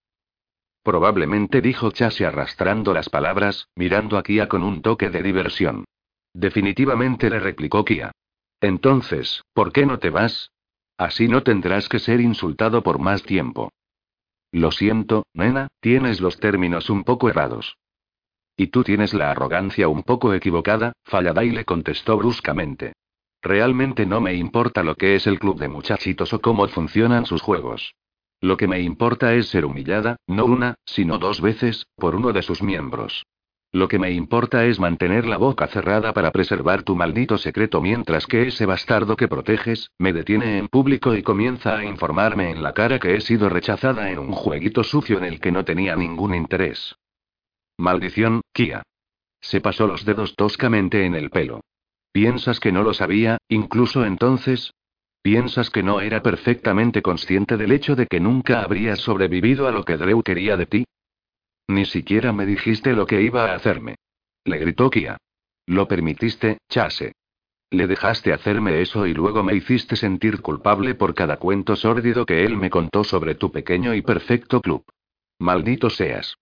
[0.83, 5.85] Probablemente dijo Chase arrastrando las palabras, mirando a Kia con un toque de diversión.
[6.33, 8.11] Definitivamente le replicó Kia.
[8.59, 10.51] Entonces, ¿por qué no te vas?
[10.97, 13.71] Así no tendrás que ser insultado por más tiempo.
[14.53, 17.75] Lo siento, nena, tienes los términos un poco errados.
[18.55, 22.93] Y tú tienes la arrogancia un poco equivocada, Falladay le contestó bruscamente.
[23.41, 27.41] Realmente no me importa lo que es el club de muchachitos o cómo funcionan sus
[27.41, 27.95] juegos.
[28.41, 32.43] Lo que me importa es ser humillada, no una, sino dos veces, por uno de
[32.43, 33.25] sus miembros.
[33.73, 38.27] Lo que me importa es mantener la boca cerrada para preservar tu maldito secreto mientras
[38.27, 42.75] que ese bastardo que proteges, me detiene en público y comienza a informarme en la
[42.75, 46.35] cara que he sido rechazada en un jueguito sucio en el que no tenía ningún
[46.35, 46.95] interés.
[47.79, 48.83] Maldición, Kia.
[49.41, 51.61] Se pasó los dedos toscamente en el pelo.
[52.11, 54.71] ¿Piensas que no lo sabía, incluso entonces?
[55.23, 59.83] ¿Piensas que no era perfectamente consciente del hecho de que nunca habrías sobrevivido a lo
[59.83, 60.85] que Drew quería de ti?
[61.67, 63.95] Ni siquiera me dijiste lo que iba a hacerme.
[64.45, 65.17] Le gritó Kia.
[65.65, 67.13] Lo permitiste, Chase.
[67.69, 72.45] Le dejaste hacerme eso y luego me hiciste sentir culpable por cada cuento sórdido que
[72.45, 74.83] él me contó sobre tu pequeño y perfecto club.
[75.39, 76.35] Maldito seas.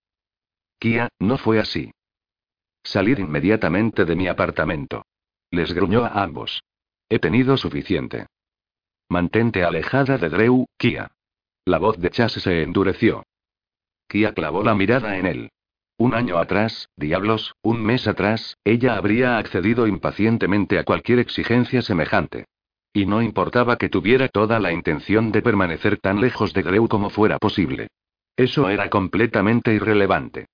[0.80, 1.92] Kia, no fue así.
[2.84, 5.06] Salir inmediatamente de mi apartamento.
[5.52, 6.64] Les gruñó a ambos.
[7.08, 8.28] He tenido suficiente.
[9.08, 11.12] Mantente alejada de Drew, Kia.
[11.66, 13.24] La voz de Chase se endureció.
[14.36, 15.50] Clavó la mirada en él.
[15.97, 22.45] Un año atrás, diablos, un mes atrás, ella habría accedido impacientemente a cualquier exigencia semejante.
[22.91, 27.10] Y no importaba que tuviera toda la intención de permanecer tan lejos de Greu como
[27.10, 27.88] fuera posible.
[28.36, 30.47] Eso era completamente irrelevante.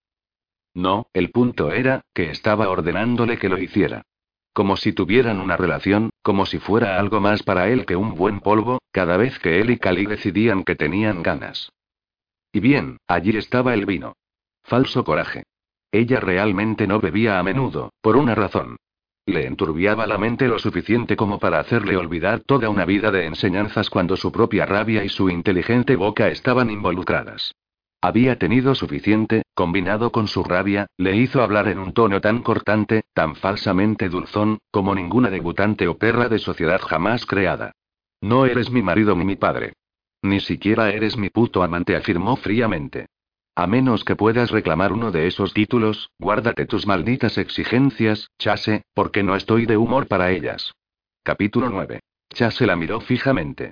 [0.76, 4.04] No, el punto era, que estaba ordenándole que lo hiciera.
[4.54, 8.40] Como si tuvieran una relación, como si fuera algo más para él que un buen
[8.40, 11.72] polvo, cada vez que él y Cali decidían que tenían ganas.
[12.58, 14.14] Y bien, allí estaba el vino.
[14.64, 15.44] Falso coraje.
[15.92, 18.78] Ella realmente no bebía a menudo, por una razón.
[19.28, 23.92] Le enturbiaba la mente lo suficiente como para hacerle olvidar toda una vida de enseñanzas
[23.92, 27.54] cuando su propia rabia y su inteligente boca estaban involucradas.
[28.02, 33.04] Había tenido suficiente, combinado con su rabia, le hizo hablar en un tono tan cortante,
[33.14, 37.74] tan falsamente dulzón, como ninguna debutante o perra de sociedad jamás creada.
[38.20, 39.74] No eres mi marido ni mi padre.
[40.22, 43.08] Ni siquiera eres mi puto amante, afirmó fríamente.
[43.56, 49.24] A menos que puedas reclamar uno de esos títulos, guárdate tus malditas exigencias, Chase, porque
[49.24, 50.74] no estoy de humor para ellas.
[51.24, 52.00] Capítulo 9.
[52.34, 53.72] Chase la miró fijamente.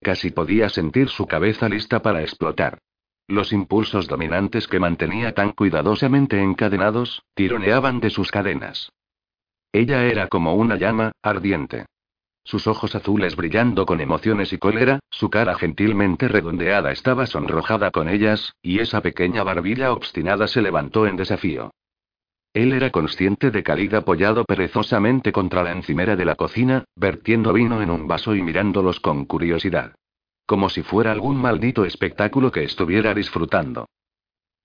[0.00, 2.78] Casi podía sentir su cabeza lista para explotar.
[3.28, 8.90] Los impulsos dominantes que mantenía tan cuidadosamente encadenados, tironeaban de sus cadenas.
[9.72, 11.86] Ella era como una llama, ardiente
[12.46, 18.08] sus ojos azules brillando con emociones y cólera, su cara gentilmente redondeada estaba sonrojada con
[18.08, 21.72] ellas, y esa pequeña barbilla obstinada se levantó en desafío.
[22.54, 27.82] Él era consciente de Khalid apoyado perezosamente contra la encimera de la cocina, vertiendo vino
[27.82, 29.96] en un vaso y mirándolos con curiosidad.
[30.46, 33.88] Como si fuera algún maldito espectáculo que estuviera disfrutando.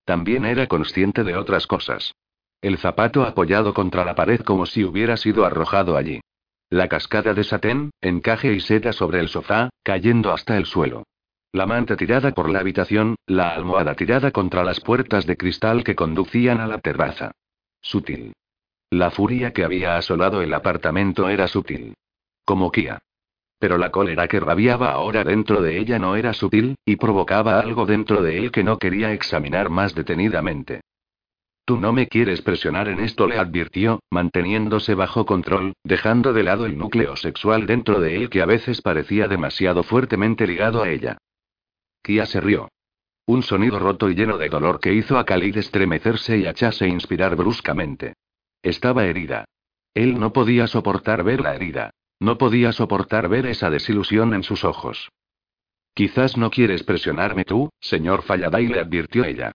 [0.06, 2.14] También era consciente de otras cosas.
[2.62, 6.22] El zapato apoyado contra la pared como si hubiera sido arrojado allí.
[6.72, 11.04] La cascada de satén, encaje y seda sobre el sofá, cayendo hasta el suelo.
[11.52, 15.96] La manta tirada por la habitación, la almohada tirada contra las puertas de cristal que
[15.96, 17.32] conducían a la terraza.
[17.82, 18.32] Sutil.
[18.90, 21.94] La furia que había asolado el apartamento era sutil.
[22.46, 23.00] Como Kia.
[23.60, 27.86] Pero la cólera que rabiaba ahora dentro de ella no era sutil, y provocaba algo
[27.86, 30.80] dentro de él que no quería examinar más detenidamente.
[31.72, 36.66] Tú no me quieres presionar en esto, le advirtió, manteniéndose bajo control, dejando de lado
[36.66, 41.18] el núcleo sexual dentro de él que a veces parecía demasiado fuertemente ligado a ella.
[42.04, 42.68] Kia se rió.
[43.26, 46.54] Un sonido roto y lleno de dolor que hizo a Khalid estremecerse y a
[46.88, 48.16] inspirar bruscamente.
[48.62, 49.46] Estaba herida.
[49.94, 51.92] Él no podía soportar ver la herida.
[52.20, 55.10] No podía soportar ver esa desilusión en sus ojos.
[55.94, 59.54] Quizás no quieres presionarme tú, señor Falladay, le advirtió ella.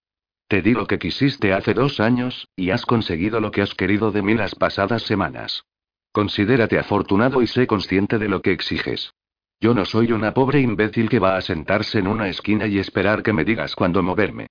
[0.49, 4.13] Te di lo que quisiste hace dos años, y has conseguido lo que has querido
[4.13, 5.65] de mí las pasadas semanas.
[6.13, 9.13] Considérate afortunado y sé consciente de lo que exiges.
[9.61, 13.23] Yo no soy una pobre imbécil que va a sentarse en una esquina y esperar
[13.23, 14.47] que me digas cuándo moverme.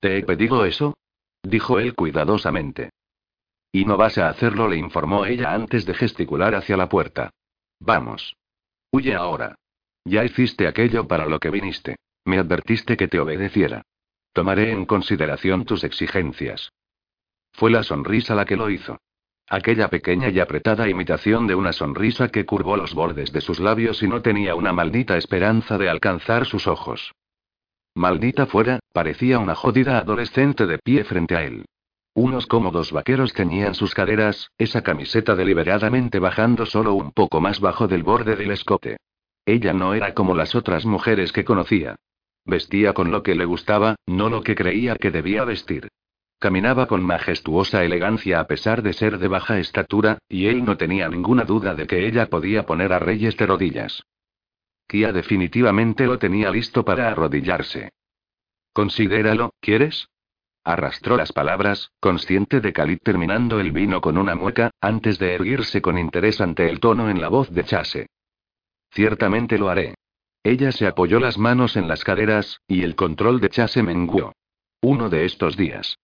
[0.00, 0.94] ¿Te he pedido eso?
[1.42, 2.90] dijo él cuidadosamente.
[3.70, 7.30] Y no vas a hacerlo, le informó ella antes de gesticular hacia la puerta.
[7.80, 8.36] Vamos.
[8.90, 9.56] Huye ahora.
[10.04, 11.96] Ya hiciste aquello para lo que viniste.
[12.24, 13.82] Me advertiste que te obedeciera.
[14.34, 16.72] Tomaré en consideración tus exigencias.
[17.52, 18.98] Fue la sonrisa la que lo hizo.
[19.48, 24.02] Aquella pequeña y apretada imitación de una sonrisa que curvó los bordes de sus labios
[24.02, 27.12] y no tenía una maldita esperanza de alcanzar sus ojos.
[27.94, 31.64] Maldita fuera, parecía una jodida adolescente de pie frente a él.
[32.14, 37.86] Unos cómodos vaqueros teñían sus caderas, esa camiseta deliberadamente bajando solo un poco más bajo
[37.86, 38.96] del borde del escote.
[39.46, 41.94] Ella no era como las otras mujeres que conocía.
[42.44, 45.88] Vestía con lo que le gustaba, no lo que creía que debía vestir.
[46.38, 51.08] Caminaba con majestuosa elegancia a pesar de ser de baja estatura, y él no tenía
[51.08, 54.02] ninguna duda de que ella podía poner a Reyes de rodillas.
[54.86, 57.92] Kia definitivamente lo tenía listo para arrodillarse.
[58.74, 60.08] Considéralo, ¿quieres?
[60.64, 65.80] Arrastró las palabras, consciente de Khalid terminando el vino con una mueca, antes de erguirse
[65.80, 68.06] con interés ante el tono en la voz de Chase.
[68.90, 69.94] Ciertamente lo haré.
[70.44, 74.34] Ella se apoyó las manos en las caderas, y el control de Chase menguó.
[74.82, 75.98] Uno de estos días.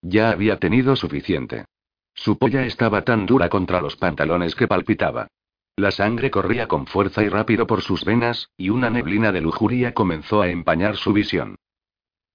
[0.00, 1.66] Ya había tenido suficiente.
[2.14, 5.28] Su polla estaba tan dura contra los pantalones que palpitaba.
[5.76, 9.92] La sangre corría con fuerza y rápido por sus venas, y una neblina de lujuria
[9.92, 11.56] comenzó a empañar su visión.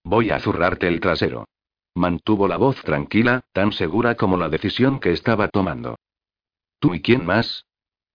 [0.04, 1.46] Voy a zurrarte el trasero.
[1.96, 5.98] Mantuvo la voz tranquila, tan segura como la decisión que estaba tomando.
[6.80, 7.66] ¿Tú y quién más?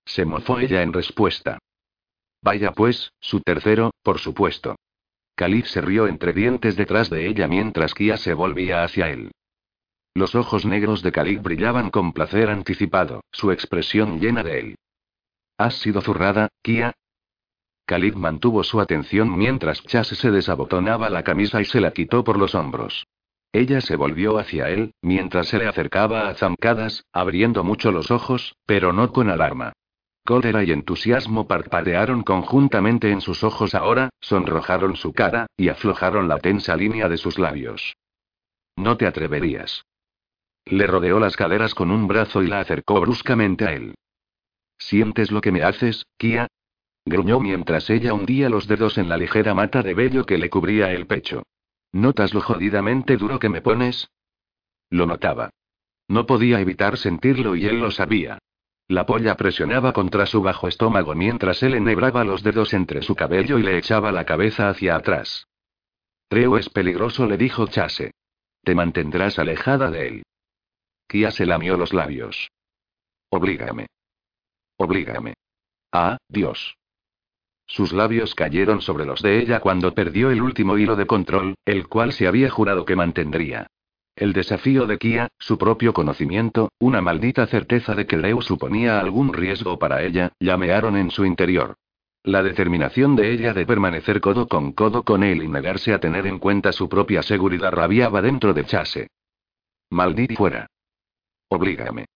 [0.05, 1.59] Se mofó ella en respuesta.
[2.42, 4.77] Vaya pues, su tercero, por supuesto.
[5.37, 9.31] Khalid se rió entre dientes detrás de ella mientras Kia se volvía hacia él.
[10.14, 14.74] Los ojos negros de Khalid brillaban con placer anticipado, su expresión llena de él.
[15.57, 16.94] ¿Has sido zurrada, Kia?
[17.87, 22.38] Khalid mantuvo su atención mientras Chase se desabotonaba la camisa y se la quitó por
[22.38, 23.07] los hombros.
[23.53, 28.57] Ella se volvió hacia él, mientras se le acercaba a zancadas, abriendo mucho los ojos,
[28.66, 29.72] pero no con alarma.
[30.29, 36.38] Cólera y entusiasmo parpadearon conjuntamente en sus ojos ahora, sonrojaron su cara, y aflojaron la
[36.38, 37.97] tensa línea de sus labios.
[38.77, 39.87] No te atreverías.
[40.67, 43.95] Le rodeó las caderas con un brazo y la acercó bruscamente a él.
[44.77, 46.47] ¿Sientes lo que me haces, Kia?
[47.07, 50.93] gruñó mientras ella hundía los dedos en la ligera mata de vello que le cubría
[50.93, 51.45] el pecho.
[51.91, 54.11] ¿Notas lo jodidamente duro que me pones?
[54.91, 55.49] Lo notaba.
[56.07, 58.38] No podía evitar sentirlo y él lo sabía.
[58.88, 63.59] La polla presionaba contra su bajo estómago mientras él enhebraba los dedos entre su cabello
[63.59, 65.46] y le echaba la cabeza hacia atrás.
[66.31, 68.12] Creo es peligroso, le dijo Chase.
[68.62, 70.22] Te mantendrás alejada de él.
[71.07, 72.51] Kia se lamió los labios.
[73.31, 73.87] Oblígame.
[74.79, 75.35] Oblígame.
[75.92, 76.77] Ah, Dios.
[77.66, 81.88] Sus labios cayeron sobre los de ella cuando perdió el último hilo de control, el
[81.88, 83.66] cual se había jurado que mantendría.
[84.19, 89.33] El desafío de Kia, su propio conocimiento, una maldita certeza de que Leo suponía algún
[89.33, 91.77] riesgo para ella, llamearon en su interior.
[92.25, 96.27] La determinación de ella de permanecer codo con codo con él y negarse a tener
[96.27, 99.07] en cuenta su propia seguridad rabiaba dentro de Chase.
[99.91, 100.67] Maldita fuera.
[101.49, 102.07] Oblígame.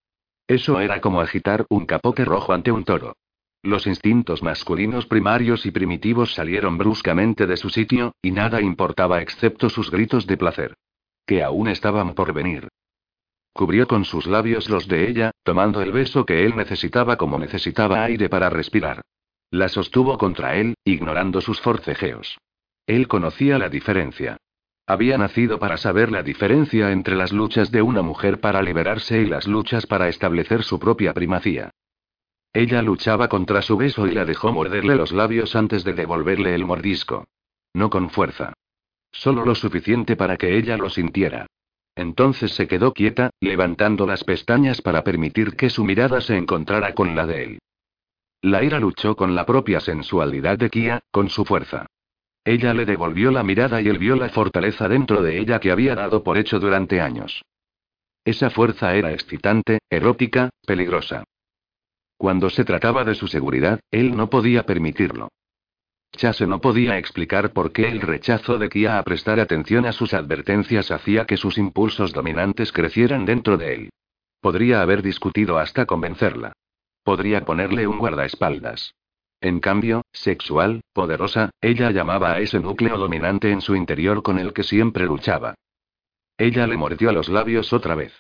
[0.49, 3.15] Eso era como agitar un capote rojo ante un toro.
[3.63, 9.71] Los instintos masculinos primarios y primitivos salieron bruscamente de su sitio, y nada importaba excepto
[9.71, 10.75] sus gritos de placer
[11.27, 12.69] que aún estaban por venir.
[13.53, 18.03] Cubrió con sus labios los de ella, tomando el beso que él necesitaba como necesitaba
[18.05, 19.03] aire para respirar.
[19.51, 22.39] La sostuvo contra él, ignorando sus forcejeos.
[22.87, 24.39] Él conocía la diferencia.
[24.87, 29.27] Había nacido para saber la diferencia entre las luchas de una mujer para liberarse y
[29.27, 31.71] las luchas para establecer su propia primacía.
[32.53, 36.65] Ella luchaba contra su beso y la dejó morderle los labios antes de devolverle el
[36.65, 37.25] mordisco.
[37.75, 38.55] No con fuerza.
[39.13, 41.47] Solo lo suficiente para que ella lo sintiera.
[41.95, 47.15] Entonces se quedó quieta, levantando las pestañas para permitir que su mirada se encontrara con
[47.15, 47.59] la de él.
[48.41, 51.87] La ira luchó con la propia sensualidad de Kia, con su fuerza.
[52.45, 55.95] Ella le devolvió la mirada y él vio la fortaleza dentro de ella que había
[55.95, 57.43] dado por hecho durante años.
[58.25, 61.23] Esa fuerza era excitante, erótica, peligrosa.
[62.17, 65.29] Cuando se trataba de su seguridad, él no podía permitirlo.
[66.17, 70.13] Chase no podía explicar por qué el rechazo de Kia a prestar atención a sus
[70.15, 73.91] advertencias hacía que sus impulsos dominantes crecieran dentro de él.
[74.41, 76.53] Podría haber discutido hasta convencerla.
[77.03, 78.95] Podría ponerle un guardaespaldas.
[79.41, 84.53] En cambio, sexual, poderosa, ella llamaba a ese núcleo dominante en su interior con el
[84.53, 85.55] que siempre luchaba.
[86.39, 88.13] Ella le mordió los labios otra vez.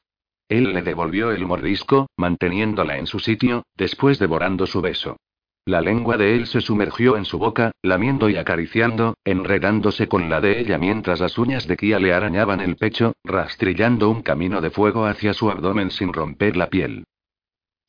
[0.49, 5.17] Él le devolvió el mordisco, manteniéndola en su sitio, después devorando su beso.
[5.65, 10.41] La lengua de él se sumergió en su boca, lamiendo y acariciando, enredándose con la
[10.41, 14.71] de ella mientras las uñas de Kia le arañaban el pecho, rastrillando un camino de
[14.71, 17.05] fuego hacia su abdomen sin romper la piel.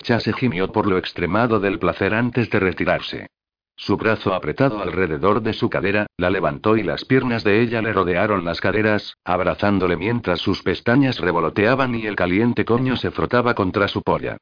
[0.04, 3.28] Chase gimió por lo extremado del placer antes de retirarse.
[3.76, 7.92] Su brazo apretado alrededor de su cadera, la levantó y las piernas de ella le
[7.92, 13.88] rodearon las caderas, abrazándole mientras sus pestañas revoloteaban y el caliente coño se frotaba contra
[13.88, 14.38] su polla.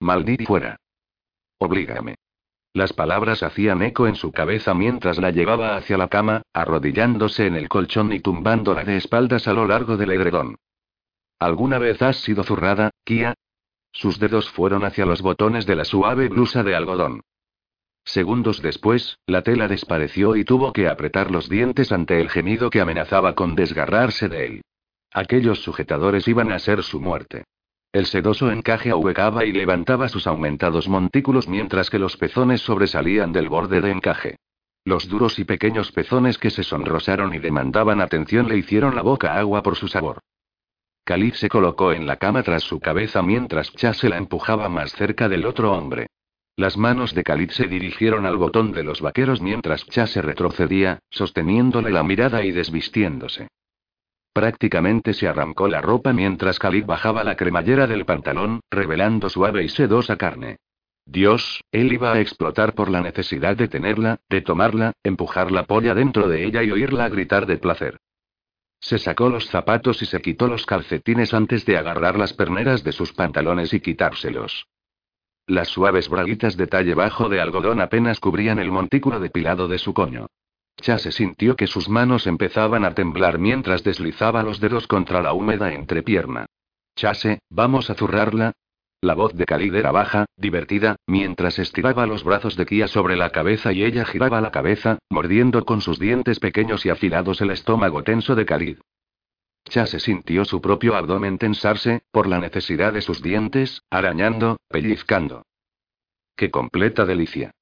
[0.00, 0.76] Maldito fuera.
[1.58, 2.16] Oblígame.
[2.74, 7.54] Las palabras hacían eco en su cabeza mientras la llevaba hacia la cama, arrodillándose en
[7.54, 10.56] el colchón y tumbándola de espaldas a lo largo del edredón.
[11.38, 13.34] ¿Alguna vez has sido zurrada, Kia?
[13.92, 17.20] Sus dedos fueron hacia los botones de la suave blusa de algodón.
[18.04, 22.80] Segundos después, la tela despareció y tuvo que apretar los dientes ante el gemido que
[22.80, 24.62] amenazaba con desgarrarse de él.
[25.12, 27.44] Aquellos sujetadores iban a ser su muerte.
[27.92, 33.50] El sedoso encaje ahuecaba y levantaba sus aumentados montículos mientras que los pezones sobresalían del
[33.50, 34.36] borde de encaje.
[34.84, 39.38] Los duros y pequeños pezones que se sonrosaron y demandaban atención le hicieron la boca
[39.38, 40.20] agua por su sabor.
[41.04, 45.28] Khalid se colocó en la cama tras su cabeza mientras Chase la empujaba más cerca
[45.28, 46.06] del otro hombre.
[46.56, 51.90] Las manos de Khalid se dirigieron al botón de los vaqueros mientras Chase retrocedía, sosteniéndole
[51.90, 53.48] la mirada y desvistiéndose.
[54.32, 59.68] Prácticamente se arrancó la ropa mientras Khalid bajaba la cremallera del pantalón, revelando suave y
[59.68, 60.56] sedosa carne.
[61.04, 65.94] Dios, él iba a explotar por la necesidad de tenerla, de tomarla, empujar la polla
[65.94, 67.98] dentro de ella y oírla gritar de placer.
[68.80, 72.92] Se sacó los zapatos y se quitó los calcetines antes de agarrar las perneras de
[72.92, 74.66] sus pantalones y quitárselos.
[75.46, 79.92] Las suaves braguitas de talle bajo de algodón apenas cubrían el montículo depilado de su
[79.92, 80.26] coño.
[80.80, 85.72] Chase sintió que sus manos empezaban a temblar mientras deslizaba los dedos contra la húmeda
[85.72, 86.46] entrepierna.
[86.96, 88.52] Chase, ¿vamos a zurrarla?
[89.00, 93.30] La voz de Khalid era baja, divertida, mientras estiraba los brazos de Kia sobre la
[93.30, 98.04] cabeza y ella giraba la cabeza, mordiendo con sus dientes pequeños y afilados el estómago
[98.04, 98.78] tenso de Khalid.
[99.64, 105.46] Chase sintió su propio abdomen tensarse, por la necesidad de sus dientes, arañando, pellizcando.
[106.36, 107.52] ¡Qué completa delicia!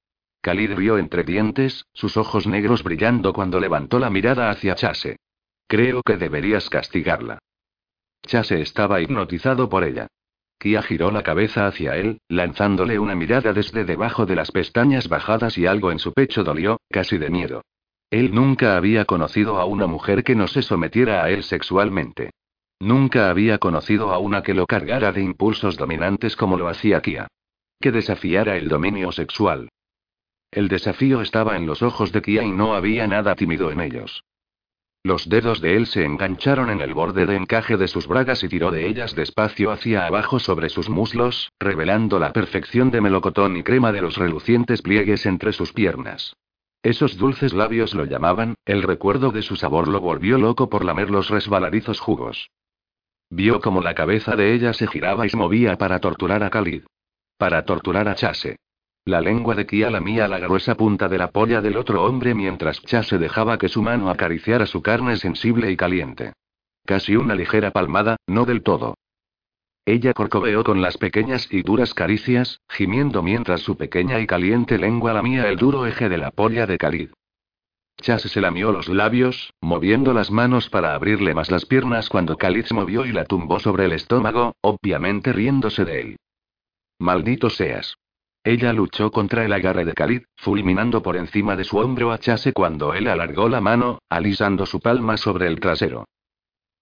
[0.41, 5.17] Khalid rió entre dientes, sus ojos negros brillando cuando levantó la mirada hacia Chase.
[5.67, 7.39] Creo que deberías castigarla.
[8.23, 10.07] Chase estaba hipnotizado por ella.
[10.57, 15.57] Kia giró la cabeza hacia él, lanzándole una mirada desde debajo de las pestañas bajadas
[15.57, 17.63] y algo en su pecho dolió, casi de miedo.
[18.09, 22.31] Él nunca había conocido a una mujer que no se sometiera a él sexualmente.
[22.79, 27.27] Nunca había conocido a una que lo cargara de impulsos dominantes como lo hacía Kia.
[27.79, 29.69] Que desafiara el dominio sexual.
[30.51, 34.25] El desafío estaba en los ojos de Kia y no había nada tímido en ellos.
[35.03, 38.49] Los dedos de él se engancharon en el borde de encaje de sus bragas y
[38.49, 43.63] tiró de ellas despacio hacia abajo sobre sus muslos, revelando la perfección de melocotón y
[43.63, 46.35] crema de los relucientes pliegues entre sus piernas.
[46.83, 51.09] Esos dulces labios lo llamaban, el recuerdo de su sabor lo volvió loco por lamer
[51.09, 52.51] los resbaladizos jugos.
[53.29, 56.83] Vio como la cabeza de ella se giraba y se movía para torturar a Khalid.
[57.37, 58.57] Para torturar a Chase.
[59.05, 62.81] La lengua de Kia lamía la gruesa punta de la polla del otro hombre mientras
[62.83, 66.33] Chase dejaba que su mano acariciara su carne sensible y caliente.
[66.85, 68.95] Casi una ligera palmada, no del todo.
[69.85, 75.13] Ella corcoveó con las pequeñas y duras caricias, gimiendo mientras su pequeña y caliente lengua
[75.13, 77.09] lamía el duro eje de la polla de Khalid.
[77.99, 82.65] Chase se lamió los labios, moviendo las manos para abrirle más las piernas cuando Khalid
[82.65, 86.17] se movió y la tumbó sobre el estómago, obviamente riéndose de él.
[86.99, 87.95] Maldito seas.
[88.43, 92.53] Ella luchó contra el agarre de Khalid, fulminando por encima de su hombro a Chase
[92.53, 96.05] cuando él alargó la mano, alisando su palma sobre el trasero.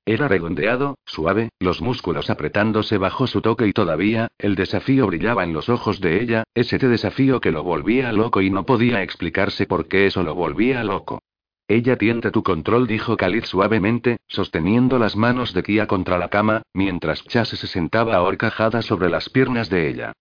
[0.05, 5.51] Era redondeado, suave, los músculos apretándose bajo su toque y todavía, el desafío brillaba en
[5.51, 9.89] los ojos de ella, ese desafío que lo volvía loco y no podía explicarse por
[9.89, 11.19] qué eso lo volvía loco.
[11.67, 16.63] Ella tiente tu control, dijo Khalid suavemente, sosteniendo las manos de Kia contra la cama,
[16.73, 20.13] mientras Chase se sentaba ahorcajada sobre las piernas de ella.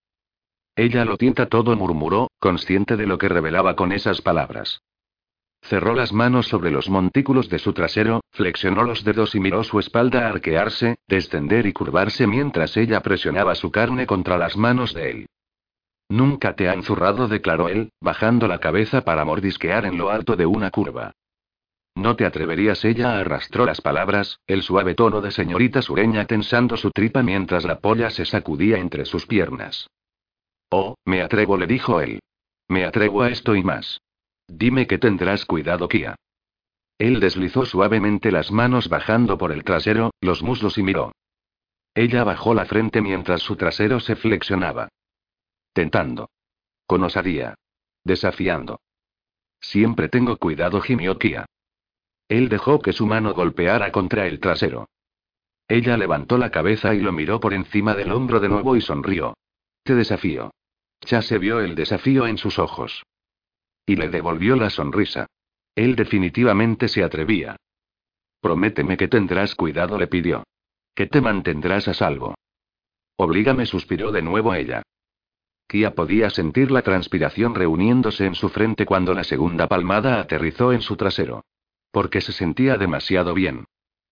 [0.79, 4.81] Ella lo tienta todo, murmuró, consciente de lo que revelaba con esas palabras.
[5.61, 9.77] Cerró las manos sobre los montículos de su trasero, flexionó los dedos y miró su
[9.79, 15.25] espalda arquearse, descender y curvarse mientras ella presionaba su carne contra las manos de él.
[16.07, 20.45] Nunca te han zurrado, declaró él, bajando la cabeza para mordisquear en lo alto de
[20.45, 21.11] una curva.
[21.93, 26.91] No te atreverías, ella arrastró las palabras, el suave tono de señorita sureña tensando su
[26.91, 29.89] tripa mientras la polla se sacudía entre sus piernas.
[30.69, 32.19] Oh, me atrevo, le dijo él.
[32.67, 34.01] Me atrevo a esto y más.
[34.47, 36.15] Dime que tendrás cuidado, Kia.
[36.97, 41.13] Él deslizó suavemente las manos bajando por el trasero, los muslos y miró.
[41.95, 44.89] Ella bajó la frente mientras su trasero se flexionaba.
[45.73, 46.29] Tentando.
[46.85, 47.55] Con osadía.
[48.03, 48.79] Desafiando.
[49.59, 51.45] Siempre tengo cuidado, gimió Kia.
[52.27, 54.87] Él dejó que su mano golpeara contra el trasero.
[55.67, 59.35] Ella levantó la cabeza y lo miró por encima del hombro de nuevo y sonrió.
[59.83, 60.51] Te desafío.
[61.05, 63.03] Chase vio el desafío en sus ojos.
[63.85, 65.27] Y le devolvió la sonrisa.
[65.75, 67.55] Él definitivamente se atrevía.
[68.41, 70.43] Prométeme que tendrás cuidado, le pidió.
[70.93, 72.35] Que te mantendrás a salvo.
[73.17, 74.83] Oblígame, suspiró de nuevo ella.
[75.67, 80.81] Kia podía sentir la transpiración reuniéndose en su frente cuando la segunda palmada aterrizó en
[80.81, 81.43] su trasero.
[81.91, 83.65] Porque se sentía demasiado bien.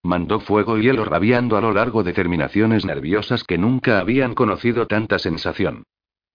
[0.04, 4.88] Mandó fuego y hielo rabiando a lo largo de terminaciones nerviosas que nunca habían conocido
[4.88, 5.84] tanta sensación.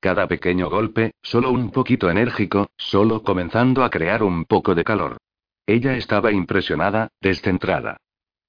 [0.03, 5.19] Cada pequeño golpe, solo un poquito enérgico, solo comenzando a crear un poco de calor.
[5.65, 7.99] Ella estaba impresionada, descentrada.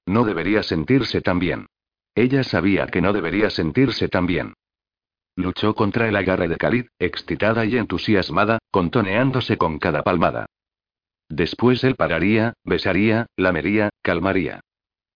[0.07, 1.67] No debería sentirse tan bien.
[2.15, 4.55] Ella sabía que no debería sentirse tan bien.
[5.35, 10.47] Luchó contra el agarre de Khalid, excitada y entusiasmada, contoneándose con cada palmada.
[11.29, 14.61] Después él pararía, besaría, lamería, calmaría.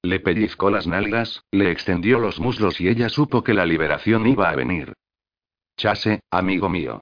[0.04, 4.52] Le pellizcó las nalgas, le extendió los muslos y ella supo que la liberación iba
[4.52, 4.94] a venir.
[5.78, 7.02] Chase, amigo mío.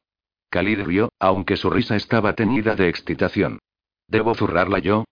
[0.49, 3.59] Khalid rió, aunque su risa estaba teñida de excitación.
[4.07, 5.05] ¿Debo zurrarla yo?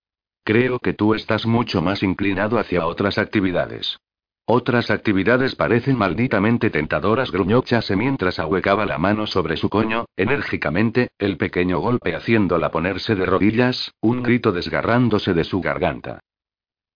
[0.44, 3.98] Creo que tú estás mucho más inclinado hacia otras actividades.
[4.46, 11.12] Otras actividades parecen malditamente tentadoras, gruñó Chase mientras ahuecaba la mano sobre su coño, enérgicamente,
[11.18, 16.20] el pequeño golpe haciéndola ponerse de rodillas, un grito desgarrándose de su garganta.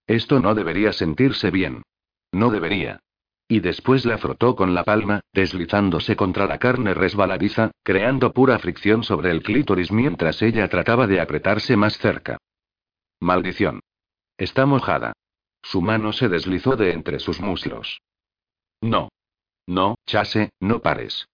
[0.05, 1.83] Esto no debería sentirse bien.
[2.33, 2.99] No debería.
[3.47, 9.03] Y después la frotó con la palma, deslizándose contra la carne resbaladiza, creando pura fricción
[9.03, 12.37] sobre el clítoris mientras ella trataba de apretarse más cerca.
[13.19, 13.79] Maldición.
[14.37, 15.13] Está mojada.
[15.61, 18.01] Su mano se deslizó de entre sus muslos.
[18.81, 19.09] No.
[19.65, 21.27] No, Chase, no pares.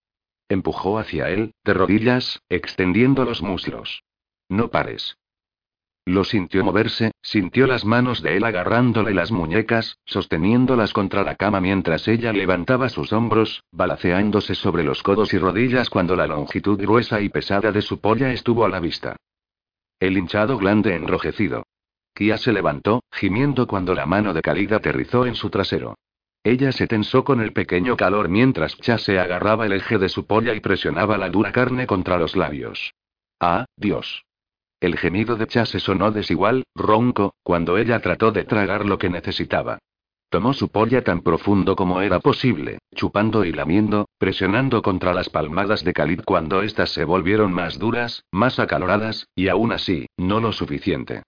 [0.49, 4.03] Empujó hacia él, de rodillas, extendiendo los muslos.
[4.49, 5.17] No pares.
[6.05, 11.61] Lo sintió moverse, sintió las manos de él agarrándole las muñecas, sosteniéndolas contra la cama
[11.61, 17.21] mientras ella levantaba sus hombros, balaceándose sobre los codos y rodillas cuando la longitud gruesa
[17.21, 19.15] y pesada de su polla estuvo a la vista.
[19.97, 21.63] El hinchado glande enrojecido.
[22.13, 25.95] Kia se levantó, gimiendo cuando la mano de Khalid aterrizó en su trasero.
[26.43, 30.53] Ella se tensó con el pequeño calor mientras se agarraba el eje de su polla
[30.53, 32.93] y presionaba la dura carne contra los labios.
[33.39, 34.25] ¡Ah, Dios!
[34.83, 39.79] El gemido de Chase sonó desigual, ronco, cuando ella trató de tragar lo que necesitaba.
[40.29, 45.85] Tomó su polla tan profundo como era posible, chupando y lamiendo, presionando contra las palmadas
[45.85, 50.51] de Khalid cuando éstas se volvieron más duras, más acaloradas, y aún así, no lo
[50.51, 51.23] suficiente.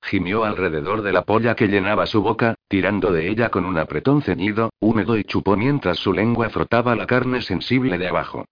[0.00, 4.22] Gimió alrededor de la polla que llenaba su boca, tirando de ella con un apretón
[4.22, 8.44] ceñido, húmedo y chupó mientras su lengua frotaba la carne sensible de abajo.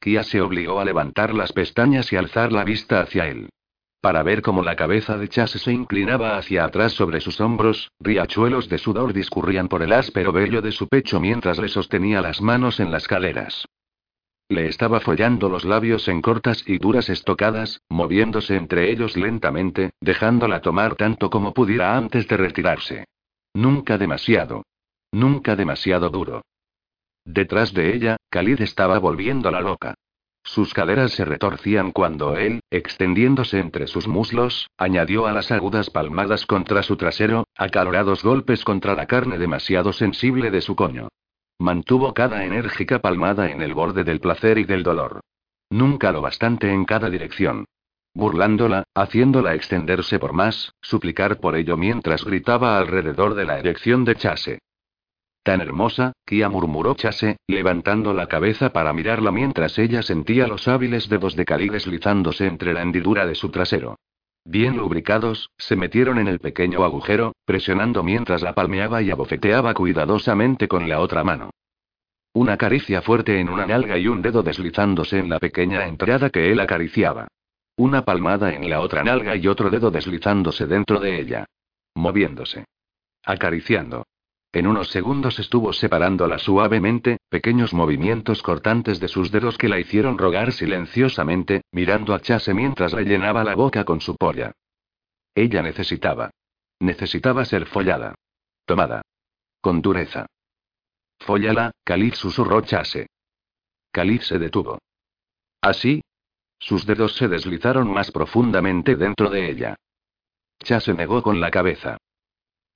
[0.00, 3.48] Kia se obligó a levantar las pestañas y alzar la vista hacia él.
[4.00, 8.68] Para ver cómo la cabeza de Chase se inclinaba hacia atrás sobre sus hombros, riachuelos
[8.68, 12.78] de sudor discurrían por el áspero vello de su pecho mientras le sostenía las manos
[12.78, 13.66] en las caderas.
[14.48, 20.60] Le estaba follando los labios en cortas y duras estocadas, moviéndose entre ellos lentamente, dejándola
[20.60, 23.04] tomar tanto como pudiera antes de retirarse.
[23.52, 24.62] Nunca demasiado.
[25.12, 26.42] Nunca demasiado duro.
[27.24, 29.94] Detrás de ella, Khalid estaba volviéndola loca.
[30.44, 36.46] Sus caderas se retorcían cuando él, extendiéndose entre sus muslos, añadió a las agudas palmadas
[36.46, 41.08] contra su trasero, acalorados golpes contra la carne demasiado sensible de su coño.
[41.58, 45.20] Mantuvo cada enérgica palmada en el borde del placer y del dolor.
[45.70, 47.66] Nunca lo bastante en cada dirección.
[48.14, 54.16] Burlándola, haciéndola extenderse por más, suplicar por ello mientras gritaba alrededor de la erección de
[54.16, 54.58] Chase.
[55.48, 61.08] Tan hermosa, Kia murmuró Chase, levantando la cabeza para mirarla mientras ella sentía los hábiles
[61.08, 63.96] dedos de Cali deslizándose entre la hendidura de su trasero.
[64.44, 70.68] Bien lubricados, se metieron en el pequeño agujero, presionando mientras la palmeaba y abofeteaba cuidadosamente
[70.68, 71.48] con la otra mano.
[72.34, 76.52] Una caricia fuerte en una nalga y un dedo deslizándose en la pequeña entrada que
[76.52, 77.26] él acariciaba.
[77.78, 81.46] Una palmada en la otra nalga y otro dedo deslizándose dentro de ella.
[81.94, 82.66] Moviéndose.
[83.24, 84.04] Acariciando.
[84.52, 90.16] En unos segundos estuvo separándola suavemente, pequeños movimientos cortantes de sus dedos que la hicieron
[90.16, 94.52] rogar silenciosamente, mirando a Chase mientras le llenaba la boca con su polla.
[95.34, 96.30] Ella necesitaba.
[96.80, 98.14] Necesitaba ser follada.
[98.64, 99.02] Tomada.
[99.60, 100.26] Con dureza.
[101.18, 103.08] Fóllala, Khalid susurró Chase.
[103.92, 104.78] Khalid se detuvo.
[105.60, 106.00] ¿Así?
[106.58, 109.76] Sus dedos se deslizaron más profundamente dentro de ella.
[110.60, 111.98] Chase negó con la cabeza.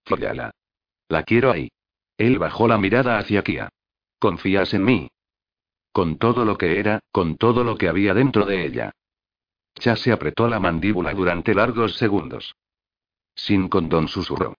[0.05, 0.53] Fóllala.
[1.13, 1.71] La quiero ahí.
[2.17, 3.69] Él bajó la mirada hacia Kia.
[4.19, 5.09] ¿Confías en mí?
[5.93, 8.93] Con todo lo que era, con todo lo que había dentro de ella.
[9.75, 12.55] se apretó la mandíbula durante largos segundos.
[13.35, 14.55] Sin condón susurró.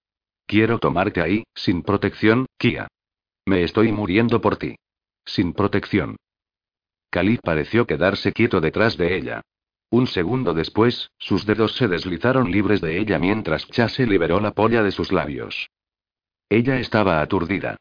[0.46, 2.88] Quiero tomarte ahí, sin protección, Kia.
[3.48, 4.76] Me estoy muriendo por ti.
[5.26, 6.18] Sin protección.
[7.10, 9.42] Khalid pareció quedarse quieto detrás de ella.
[9.90, 14.84] Un segundo después, sus dedos se deslizaron libres de ella mientras Chase liberó la polla
[14.84, 15.68] de sus labios.
[16.54, 17.78] Ella estaba aturdida.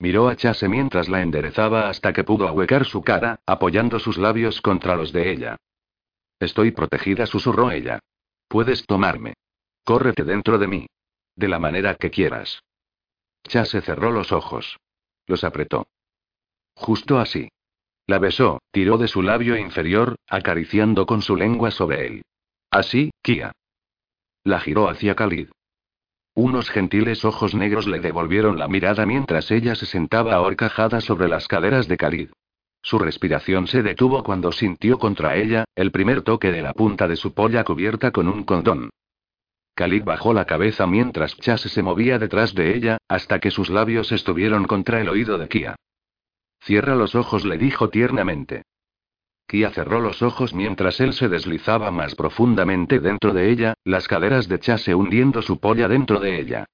[0.00, 4.60] Miró a Chase mientras la enderezaba hasta que pudo ahuecar su cara, apoyando sus labios
[4.60, 5.56] contra los de ella.
[6.40, 8.00] Estoy protegida, susurró ella.
[8.48, 9.34] Puedes tomarme.
[9.84, 10.86] Córrete dentro de mí.
[11.36, 12.64] De la manera que quieras.
[13.44, 14.76] Chase cerró los ojos.
[15.28, 15.86] Los apretó.
[16.74, 17.48] Justo así.
[18.08, 22.22] La besó, tiró de su labio inferior, acariciando con su lengua sobre él.
[22.72, 23.52] Así, Kia.
[24.42, 25.50] La giró hacia Khalid.
[26.36, 31.48] Unos gentiles ojos negros le devolvieron la mirada mientras ella se sentaba ahorcajada sobre las
[31.48, 32.28] caderas de Khalid.
[32.82, 37.16] Su respiración se detuvo cuando sintió contra ella, el primer toque de la punta de
[37.16, 38.90] su polla cubierta con un condón.
[39.76, 44.12] Khalid bajó la cabeza mientras Chase se movía detrás de ella, hasta que sus labios
[44.12, 45.76] estuvieron contra el oído de Kia.
[46.60, 48.64] Cierra los ojos, le dijo tiernamente.
[49.46, 54.48] Kia cerró los ojos mientras él se deslizaba más profundamente dentro de ella, las caderas
[54.48, 56.66] de Chase hundiendo su polla dentro de ella.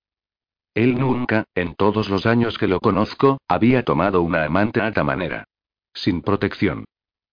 [0.74, 5.04] Él nunca, en todos los años que lo conozco, había tomado una amante a esta
[5.04, 5.44] manera.
[5.92, 6.86] Sin protección.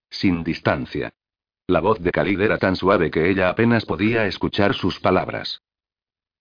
[0.09, 1.13] Sin distancia.
[1.67, 5.61] La voz de Khalid era tan suave que ella apenas podía escuchar sus palabras.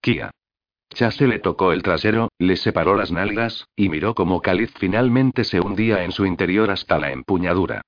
[0.00, 0.32] Kia.
[0.90, 5.60] Chase le tocó el trasero, le separó las nalgas, y miró cómo Khalid finalmente se
[5.60, 7.82] hundía en su interior hasta la empuñadura.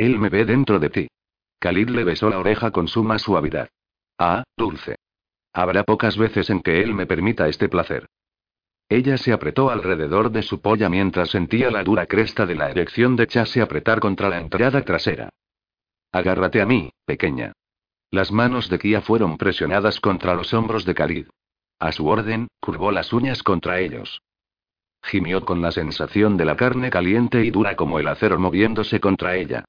[0.00, 1.08] Él me ve dentro de ti.
[1.58, 3.68] Khalid le besó la oreja con suma suavidad.
[4.16, 4.96] Ah, dulce.
[5.52, 8.06] Habrá pocas veces en que él me permita este placer.
[8.88, 13.14] Ella se apretó alrededor de su polla mientras sentía la dura cresta de la erección
[13.14, 15.28] de Chase apretar contra la entrada trasera.
[16.12, 17.52] Agárrate a mí, pequeña.
[18.10, 21.26] Las manos de Kia fueron presionadas contra los hombros de Khalid.
[21.78, 24.22] A su orden, curvó las uñas contra ellos.
[25.02, 29.36] Gimió con la sensación de la carne caliente y dura como el acero moviéndose contra
[29.36, 29.66] ella.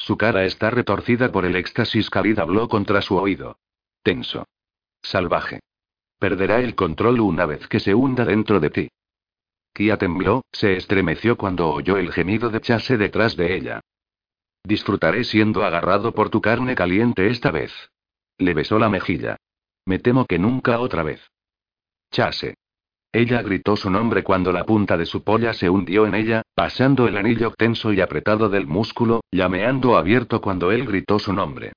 [0.00, 2.08] Su cara está retorcida por el éxtasis.
[2.08, 3.58] Khalid habló contra su oído.
[4.02, 4.46] Tenso.
[5.02, 5.60] Salvaje.
[6.18, 8.88] Perderá el control una vez que se hunda dentro de ti.
[9.74, 13.80] Kia tembló, se estremeció cuando oyó el gemido de Chase detrás de ella.
[14.64, 17.72] Disfrutaré siendo agarrado por tu carne caliente esta vez.
[18.38, 19.36] Le besó la mejilla.
[19.84, 21.20] Me temo que nunca otra vez.
[22.10, 22.54] Chase.
[23.12, 27.08] Ella gritó su nombre cuando la punta de su polla se hundió en ella, pasando
[27.08, 31.72] el anillo tenso y apretado del músculo, llameando abierto cuando él gritó su nombre.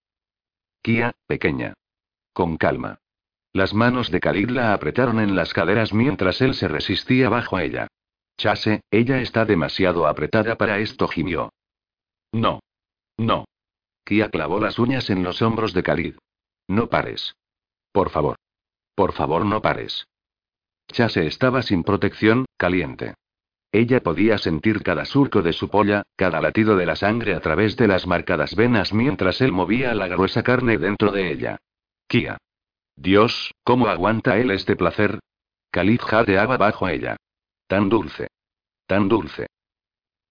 [0.84, 1.74] Kia, pequeña.
[2.34, 3.00] Con calma.
[3.52, 7.88] Las manos de Khalid la apretaron en las caderas mientras él se resistía bajo ella.
[8.38, 11.52] Chase, ella está demasiado apretada para esto, gimió.
[12.32, 12.60] No.
[13.18, 13.46] No.
[14.04, 16.16] Kia clavó las uñas en los hombros de Khalid.
[16.68, 17.36] No pares.
[17.92, 18.38] Por favor.
[18.96, 20.06] Por favor, no pares.
[20.94, 23.16] Chase estaba sin protección, caliente.
[23.72, 27.76] Ella podía sentir cada surco de su polla, cada latido de la sangre a través
[27.76, 31.58] de las marcadas venas mientras él movía la gruesa carne dentro de ella.
[32.08, 32.38] Kia.
[32.96, 35.20] Dios, ¿cómo aguanta él este placer?
[35.72, 37.18] Khalid jadeaba bajo ella.
[37.66, 38.28] Tan dulce.
[38.86, 39.48] Tan dulce.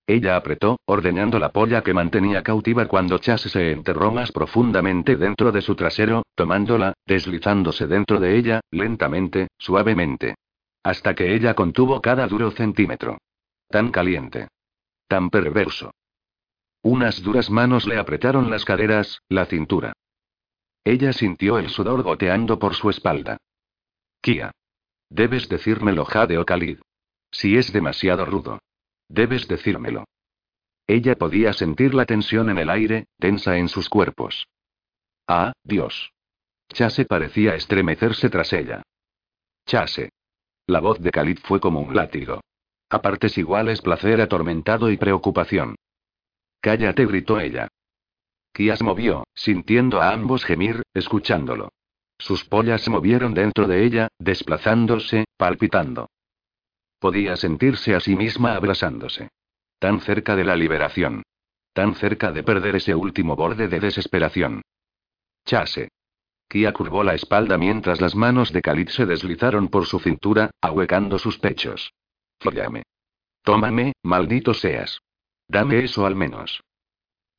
[0.07, 5.51] Ella apretó, ordeñando la polla que mantenía cautiva cuando Chase se enterró más profundamente dentro
[5.51, 10.37] de su trasero, tomándola, deslizándose dentro de ella, lentamente, suavemente.
[10.83, 13.19] Hasta que ella contuvo cada duro centímetro.
[13.69, 14.49] Tan caliente.
[15.09, 15.93] Tan perverso.
[16.83, 19.93] Unas duras manos le apretaron las caderas, la cintura.
[20.85, 23.37] Ella sintió el sudor goteando por su espalda.
[24.21, 24.51] Kia.
[25.09, 26.79] Debes decírmelo, Jade Khalid.
[27.31, 28.59] Si es demasiado rudo.
[29.09, 30.05] Debes decírmelo.
[30.87, 34.49] Ella podía sentir la tensión en el aire, tensa en sus cuerpos.
[35.27, 36.13] Ah, Dios.
[36.73, 38.83] Chase parecía estremecerse tras ella.
[39.67, 40.11] Chase.
[40.67, 42.41] La voz de Khalid fue como un látigo.
[42.91, 45.77] A partes iguales placer atormentado y preocupación.
[46.61, 47.69] Cállate, gritó ella.
[48.53, 51.73] Kia se movió, sintiendo a ambos gemir, escuchándolo.
[52.19, 56.09] Sus pollas se movieron dentro de ella, desplazándose, palpitando.
[56.99, 59.31] Podía sentirse a sí misma abrasándose.
[59.79, 61.23] Tan cerca de la liberación.
[61.73, 64.63] Tan cerca de perder ese último borde de desesperación.
[65.45, 65.89] Chase.
[66.75, 71.39] Curvó la espalda mientras las manos de Khalid se deslizaron por su cintura, ahuecando sus
[71.39, 71.95] pechos.
[72.41, 72.83] Follame.
[73.43, 75.01] Tómame, maldito seas.
[75.49, 76.63] Dame eso al menos.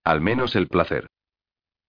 [0.03, 1.07] Al menos el placer.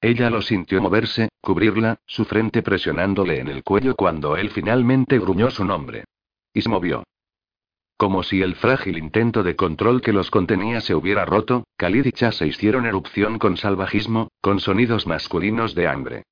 [0.02, 5.50] Ella lo sintió moverse, cubrirla, su frente presionándole en el cuello cuando él finalmente gruñó
[5.50, 6.04] su nombre.
[6.52, 7.04] Y se movió.
[7.96, 12.12] Como si el frágil intento de control que los contenía se hubiera roto, Khalid y
[12.12, 16.24] Chase hicieron erupción con salvajismo, con sonidos masculinos de hambre.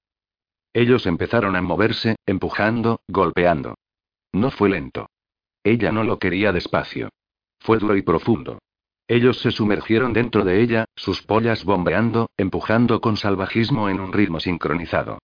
[0.75, 3.75] Ellos empezaron a moverse, empujando, golpeando.
[4.33, 5.11] No fue lento.
[5.63, 7.11] Ella no lo quería despacio.
[7.61, 8.59] Fue duro y profundo.
[9.07, 14.41] Ellos se sumergieron dentro de ella, sus pollas bombeando, empujando con salvajismo en un ritmo
[14.41, 15.19] sincronizado.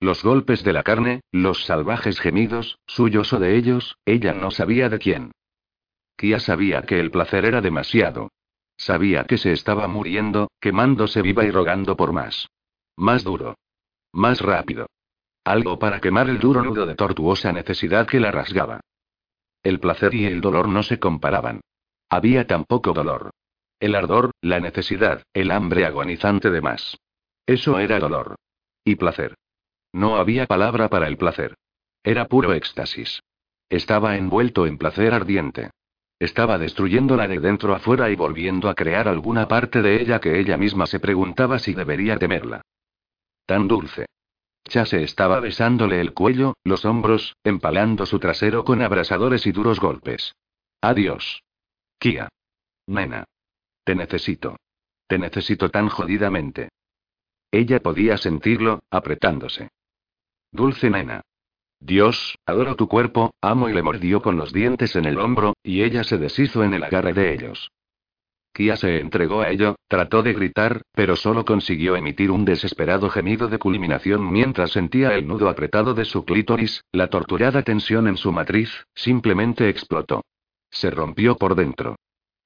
[0.00, 4.88] Los golpes de la carne, los salvajes gemidos, suyos o de ellos, ella no sabía
[4.88, 5.32] de quién.
[6.16, 8.30] Kia sabía que el placer era demasiado.
[8.76, 12.48] Sabía que se estaba muriendo, quemándose viva y rogando por más.
[12.96, 13.56] Más duro.
[14.12, 14.86] Más rápido.
[15.44, 18.80] Algo para quemar el duro nudo de tortuosa necesidad que la rasgaba.
[19.62, 21.60] El placer y el dolor no se comparaban.
[22.08, 23.30] Había tan poco dolor.
[23.78, 26.96] El ardor, la necesidad, el hambre agonizante de más.
[27.46, 28.36] Eso era dolor.
[28.84, 29.34] Y placer.
[29.92, 31.54] No había palabra para el placer.
[32.02, 33.20] Era puro éxtasis.
[33.68, 35.70] Estaba envuelto en placer ardiente.
[36.18, 40.38] Estaba destruyéndola de dentro a fuera y volviendo a crear alguna parte de ella que
[40.38, 42.62] ella misma se preguntaba si debería temerla.
[43.46, 44.06] Tan dulce.
[44.68, 50.34] Chase estaba besándole el cuello, los hombros, empalando su trasero con abrasadores y duros golpes.
[50.80, 51.42] Adiós.
[51.98, 52.28] Kia.
[52.86, 53.24] Nena.
[53.84, 54.56] Te necesito.
[55.06, 56.70] Te necesito tan jodidamente.
[57.50, 59.70] Ella podía sentirlo, apretándose.
[60.50, 61.22] Dulce nena.
[61.78, 65.82] Dios, adoro tu cuerpo, amo y le mordió con los dientes en el hombro, y
[65.82, 67.70] ella se deshizo en el agarre de ellos.
[68.54, 73.48] Kia se entregó a ello, trató de gritar, pero solo consiguió emitir un desesperado gemido
[73.48, 78.30] de culminación mientras sentía el nudo apretado de su clítoris, la torturada tensión en su
[78.30, 80.22] matriz, simplemente explotó.
[80.70, 81.96] Se rompió por dentro.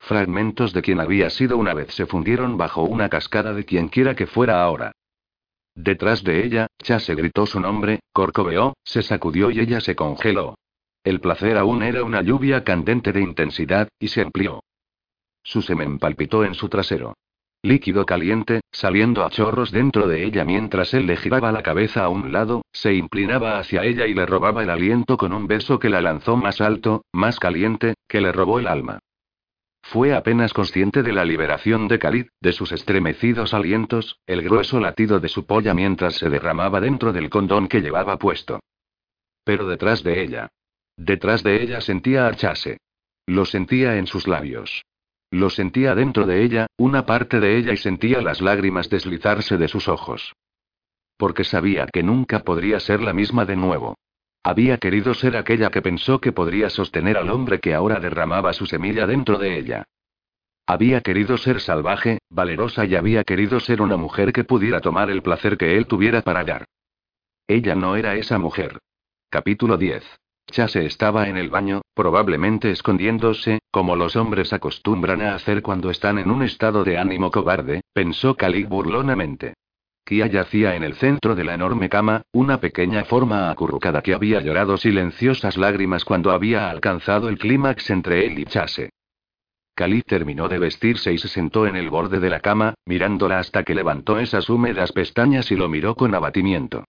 [0.01, 4.27] Fragmentos de quien había sido una vez se fundieron bajo una cascada de quienquiera que
[4.27, 4.93] fuera ahora.
[5.75, 10.55] Detrás de ella, Chase gritó su nombre, corcoveó, se sacudió y ella se congeló.
[11.05, 14.63] El placer aún era una lluvia candente de intensidad, y se amplió.
[15.49, 17.17] Su semen palpitó en su trasero.
[17.63, 22.11] Líquido caliente, saliendo a chorros dentro de ella mientras él le giraba la cabeza a
[22.11, 25.89] un lado, se inclinaba hacia ella y le robaba el aliento con un beso que
[25.89, 28.99] la lanzó más alto, más caliente, que le robó el alma.
[29.81, 35.19] Fue apenas consciente de la liberación de Khalid, de sus estremecidos alientos, el grueso latido
[35.19, 38.61] de su polla mientras se derramaba dentro del condón que llevaba puesto.
[39.45, 40.49] Pero detrás de ella.
[40.99, 42.77] Detrás de ella sentía a Chase.
[43.25, 44.85] Lo sentía en sus labios.
[45.31, 49.69] Lo sentía dentro de ella, una parte de ella y sentía las lágrimas deslizarse de
[49.69, 50.33] sus ojos.
[51.17, 53.97] Porque sabía que nunca podría ser la misma de nuevo.
[54.43, 58.67] Había querido ser aquella que pensó que podría sostener al hombre que ahora derramaba su
[58.67, 59.85] semilla dentro de ella.
[60.67, 65.23] Había querido ser salvaje, valerosa y había querido ser una mujer que pudiera tomar el
[65.23, 66.65] placer que él tuviera para dar.
[67.47, 68.79] Ella no era esa mujer.
[69.31, 70.05] Capítulo 10.
[70.51, 76.19] Chase estaba en el baño, probablemente escondiéndose, como los hombres acostumbran a hacer cuando están
[76.19, 79.55] en un estado de ánimo cobarde, pensó Kalik burlonamente.
[80.05, 84.41] Kia yacía en el centro de la enorme cama, una pequeña forma acurrucada que había
[84.41, 88.89] llorado silenciosas lágrimas cuando había alcanzado el clímax entre él y Chase.
[89.75, 93.65] Khalid terminó de vestirse y se sentó en el borde de la cama, mirándola hasta
[93.65, 96.85] que levantó esas húmedas pestañas y lo miró con abatimiento.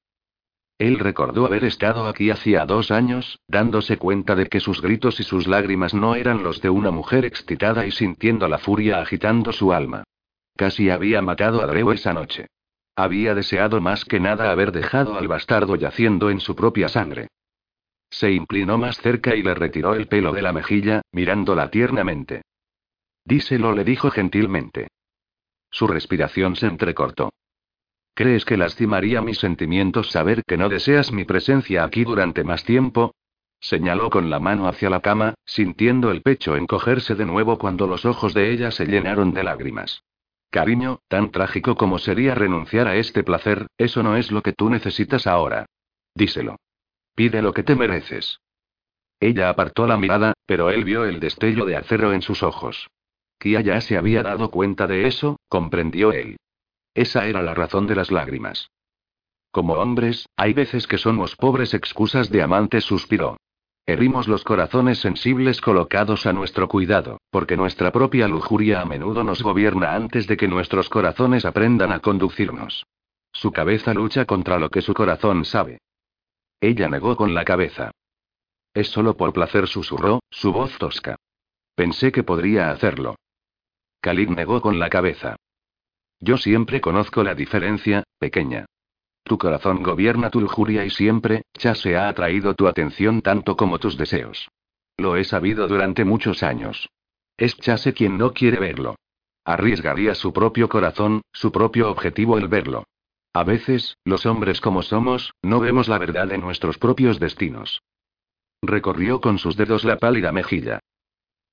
[0.79, 5.23] Él recordó haber estado aquí hacía dos años, dándose cuenta de que sus gritos y
[5.23, 9.73] sus lágrimas no eran los de una mujer excitada y sintiendo la furia agitando su
[9.73, 10.05] alma.
[10.55, 12.47] Casi había matado a Drew esa noche.
[12.95, 17.27] Había deseado más que nada haber dejado al bastardo yaciendo en su propia sangre.
[18.09, 22.43] Se inclinó más cerca y le retiró el pelo de la mejilla, mirándola tiernamente.
[23.25, 24.87] Díselo, le dijo gentilmente.
[25.69, 27.31] Su respiración se entrecortó.
[28.19, 33.15] ¿Crees que lastimaría mis sentimientos saber que no deseas mi presencia aquí durante más tiempo?
[33.61, 38.03] Señaló con la mano hacia la cama, sintiendo el pecho encogerse de nuevo cuando los
[38.03, 40.03] ojos de ella se llenaron de lágrimas.
[40.49, 44.69] Cariño, tan trágico como sería renunciar a este placer, eso no es lo que tú
[44.69, 45.65] necesitas ahora.
[46.13, 46.57] Díselo.
[47.15, 48.41] Pide lo que te mereces.
[49.21, 52.89] Ella apartó la mirada, pero él vio el destello de acero en sus ojos.
[53.39, 56.35] Kia ya se había dado cuenta de eso, comprendió él.
[56.99, 58.71] Esa era la razón de las lágrimas.
[59.51, 63.37] Como hombres, hay veces que somos pobres excusas de amantes, suspiró.
[63.85, 69.41] Herimos los corazones sensibles colocados a nuestro cuidado, porque nuestra propia lujuria a menudo nos
[69.41, 72.85] gobierna antes de que nuestros corazones aprendan a conducirnos.
[73.31, 75.79] Su cabeza lucha contra lo que su corazón sabe.
[76.59, 77.91] Ella negó con la cabeza.
[78.73, 81.15] Es solo por placer, susurró, su voz tosca.
[81.75, 83.15] Pensé que podría hacerlo.
[84.01, 85.37] Khalid negó con la cabeza.
[86.19, 88.65] Yo siempre conozco la diferencia, pequeña.
[89.23, 93.97] Tu corazón gobierna tu lujuria y siempre, Chase ha atraído tu atención tanto como tus
[93.97, 94.49] deseos.
[94.97, 96.89] Lo he sabido durante muchos años.
[97.37, 98.95] Es Chase quien no quiere verlo.
[99.45, 102.85] Arriesgaría su propio corazón, su propio objetivo el verlo.
[103.33, 107.81] A veces, los hombres como somos, no vemos la verdad de nuestros propios destinos.
[108.61, 110.79] Recorrió con sus dedos la pálida mejilla.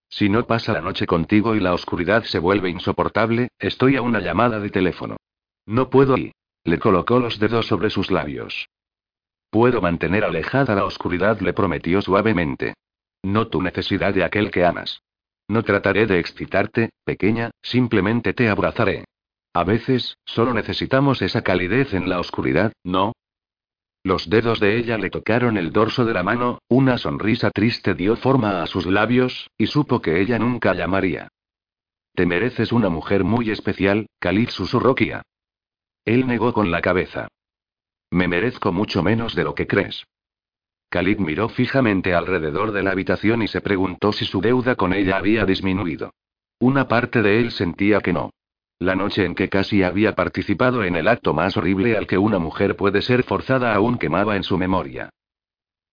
[0.08, 4.20] Si no pasa la noche contigo y la oscuridad se vuelve insoportable, estoy a una
[4.20, 5.16] llamada de teléfono.
[5.66, 6.32] No puedo y...
[6.64, 8.68] Le colocó los dedos sobre sus labios.
[9.50, 12.74] Puedo mantener alejada la oscuridad, le prometió suavemente.
[13.22, 15.00] No tu necesidad de aquel que amas.
[15.48, 19.04] No trataré de excitarte, pequeña, simplemente te abrazaré.
[19.54, 23.12] A veces, solo necesitamos esa calidez en la oscuridad, ¿no?
[24.06, 28.14] Los dedos de ella le tocaron el dorso de la mano, una sonrisa triste dio
[28.14, 31.26] forma a sus labios, y supo que ella nunca llamaría.
[32.14, 34.94] Te mereces una mujer muy especial, Khalid susurró.
[36.04, 37.26] Él negó con la cabeza.
[38.12, 40.04] Me merezco mucho menos de lo que crees.
[40.88, 45.16] Khalid miró fijamente alrededor de la habitación y se preguntó si su deuda con ella
[45.16, 46.12] había disminuido.
[46.60, 48.30] Una parte de él sentía que no.
[48.78, 52.38] La noche en que casi había participado en el acto más horrible al que una
[52.38, 55.08] mujer puede ser forzada aún quemaba en su memoria.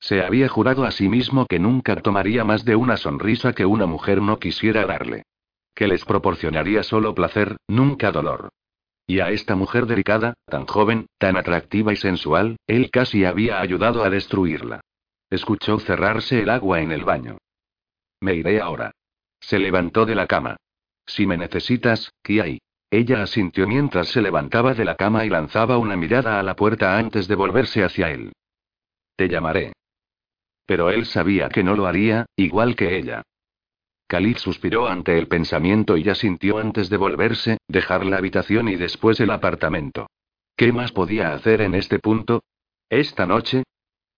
[0.01, 3.86] Se había jurado a sí mismo que nunca tomaría más de una sonrisa que una
[3.86, 5.23] mujer no quisiera darle.
[5.73, 8.49] Que les proporcionaría solo placer, nunca dolor.
[9.07, 14.03] Y a esta mujer delicada, tan joven, tan atractiva y sensual, él casi había ayudado
[14.03, 14.81] a destruirla.
[15.29, 17.38] Escuchó cerrarse el agua en el baño.
[18.19, 18.91] Me iré ahora.
[19.39, 20.57] Se levantó de la cama.
[21.05, 22.59] Si me necesitas, Kiai.
[22.93, 26.95] Ella asintió mientras se levantaba de la cama y lanzaba una mirada a la puerta
[26.95, 28.33] antes de volverse hacia él.
[29.15, 29.73] Te llamaré.
[30.67, 33.23] Pero él sabía que no lo haría, igual que ella.
[34.07, 39.19] Khalid suspiró ante el pensamiento y asintió antes de volverse, dejar la habitación y después
[39.21, 40.05] el apartamento.
[40.55, 42.43] ¿Qué más podía hacer en este punto?
[42.91, 43.63] ¿Esta noche?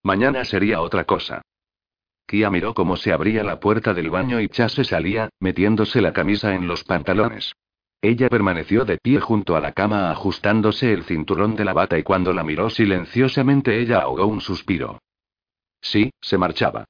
[0.03, 1.43] Mañana sería otra cosa.
[2.27, 6.55] Kia miró cómo se abría la puerta del baño y Chase salía, metiéndose la camisa
[6.55, 7.53] en los pantalones.
[8.01, 12.03] Ella permaneció de pie junto a la cama ajustándose el cinturón de la bata y
[12.03, 14.99] cuando la miró silenciosamente ella ahogó un suspiro.
[15.81, 16.85] Sí, se marchaba.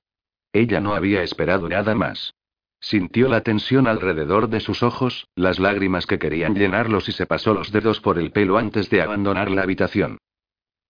[0.51, 2.33] Ella no había esperado nada más.
[2.79, 7.53] Sintió la tensión alrededor de sus ojos, las lágrimas que querían llenarlos y se pasó
[7.53, 10.17] los dedos por el pelo antes de abandonar la habitación.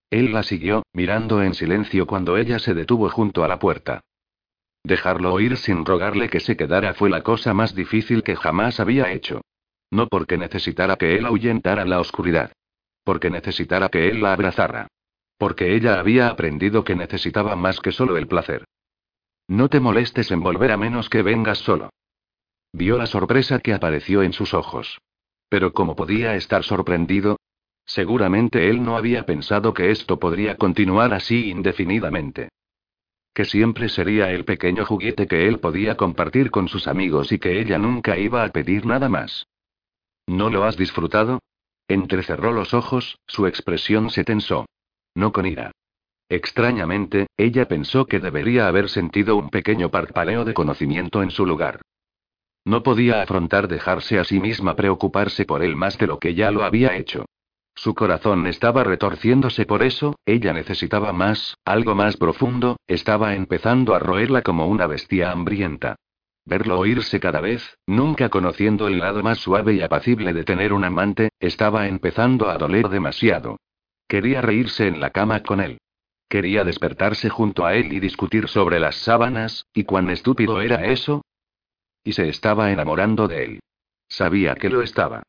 [0.09, 4.01] Él la siguió, mirando en silencio cuando ella se detuvo junto a la puerta.
[4.83, 9.11] Dejarlo oír sin rogarle que se quedara fue la cosa más difícil que jamás había
[9.11, 9.41] hecho.
[9.91, 12.51] No porque necesitara que él ahuyentara la oscuridad.
[13.03, 14.87] Porque necesitara que él la abrazara.
[15.37, 18.65] Porque ella había aprendido que necesitaba más que solo el placer.
[19.47, 21.89] No te molestes en volver a menos que vengas solo.
[22.73, 24.99] Vio la sorpresa que apareció en sus ojos.
[25.49, 27.37] Pero ¿cómo podía estar sorprendido?
[27.85, 32.49] Seguramente él no había pensado que esto podría continuar así indefinidamente
[33.35, 37.59] que siempre sería el pequeño juguete que él podía compartir con sus amigos y que
[37.59, 39.45] ella nunca iba a pedir nada más.
[40.27, 41.39] ¿No lo has disfrutado?
[41.87, 44.65] Entrecerró los ojos, su expresión se tensó.
[45.13, 45.71] No con ira.
[46.29, 51.81] Extrañamente, ella pensó que debería haber sentido un pequeño parpaleo de conocimiento en su lugar.
[52.65, 56.49] No podía afrontar dejarse a sí misma preocuparse por él más de lo que ya
[56.49, 57.25] lo había hecho.
[57.75, 63.99] Su corazón estaba retorciéndose por eso, ella necesitaba más, algo más profundo, estaba empezando a
[63.99, 65.97] roerla como una bestia hambrienta.
[66.45, 70.83] Verlo oírse cada vez, nunca conociendo el lado más suave y apacible de tener un
[70.83, 73.57] amante, estaba empezando a doler demasiado.
[74.07, 75.79] Quería reírse en la cama con él.
[76.29, 81.23] Quería despertarse junto a él y discutir sobre las sábanas, y cuán estúpido era eso.
[82.03, 83.59] Y se estaba enamorando de él.
[84.07, 85.23] Sabía que lo estaba.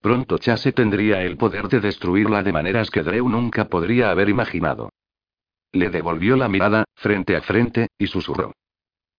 [0.00, 4.90] Pronto Chase tendría el poder de destruirla de maneras que Drew nunca podría haber imaginado.
[5.70, 8.52] Le devolvió la mirada, frente a frente, y susurró.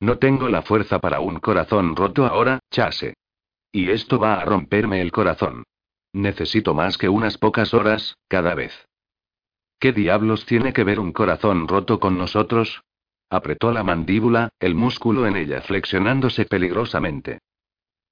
[0.03, 3.13] No tengo la fuerza para un corazón roto ahora, Chase.
[3.71, 5.63] Y esto va a romperme el corazón.
[6.11, 8.73] Necesito más que unas pocas horas, cada vez.
[9.79, 12.81] ¿Qué diablos tiene que ver un corazón roto con nosotros?
[13.29, 17.39] Apretó la mandíbula, el músculo en ella flexionándose peligrosamente.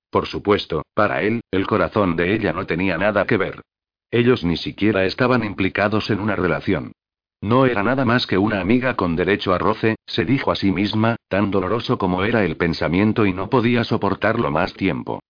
[0.09, 3.63] Por supuesto, para él, el corazón de ella no tenía nada que ver.
[4.11, 6.93] Ellos ni siquiera estaban implicados en una relación.
[7.41, 10.71] No era nada más que una amiga con derecho a roce, se dijo a sí
[10.71, 15.21] misma, tan doloroso como era el pensamiento y no podía soportarlo más tiempo.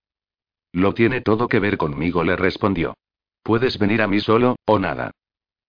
[0.74, 2.96] Lo tiene todo que ver conmigo, le respondió.
[3.44, 5.12] Puedes venir a mí solo, o nada.